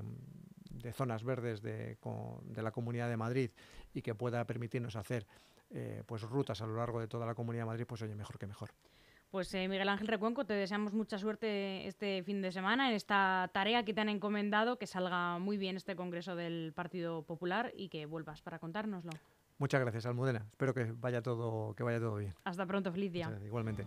zonas 0.92 1.22
verdes 1.24 1.62
de, 1.62 1.96
de, 2.42 2.62
la 2.62 2.72
Comunidad 2.72 3.08
de 3.08 3.16
Madrid 3.16 3.50
y 3.94 4.02
que 4.02 4.14
pueda 4.14 4.44
permitirnos 4.44 4.96
hacer 4.96 5.26
eh, 5.70 6.02
pues 6.04 6.22
rutas 6.22 6.60
a 6.62 6.66
lo 6.66 6.76
largo 6.76 7.00
de 7.00 7.08
toda 7.08 7.26
la 7.26 7.34
Comunidad 7.34 7.62
de 7.62 7.66
Madrid, 7.66 7.86
pues 7.86 8.02
oye, 8.02 8.14
mejor 8.14 8.38
que 8.38 8.46
mejor. 8.46 8.70
Pues 9.30 9.52
eh, 9.54 9.68
Miguel 9.68 9.88
Ángel 9.90 10.08
Recuenco, 10.08 10.46
te 10.46 10.54
deseamos 10.54 10.94
mucha 10.94 11.18
suerte 11.18 11.86
este 11.86 12.22
fin 12.22 12.40
de 12.40 12.50
semana 12.50 12.88
en 12.88 12.94
esta 12.94 13.50
tarea 13.52 13.84
que 13.84 13.92
te 13.92 14.00
han 14.00 14.08
encomendado, 14.08 14.78
que 14.78 14.86
salga 14.86 15.38
muy 15.38 15.58
bien 15.58 15.76
este 15.76 15.96
Congreso 15.96 16.34
del 16.34 16.72
Partido 16.74 17.22
Popular 17.24 17.72
y 17.76 17.90
que 17.90 18.06
vuelvas 18.06 18.40
para 18.40 18.58
contárnoslo. 18.58 19.10
Muchas 19.58 19.80
gracias, 19.80 20.06
Almudena. 20.06 20.46
Espero 20.50 20.72
que 20.72 20.92
vaya 20.92 21.20
todo, 21.20 21.74
que 21.74 21.82
vaya 21.82 21.98
todo 21.98 22.16
bien. 22.16 22.34
Hasta 22.44 22.64
pronto, 22.64 22.90
feliz 22.90 23.12
día. 23.12 23.30
igualmente. 23.44 23.86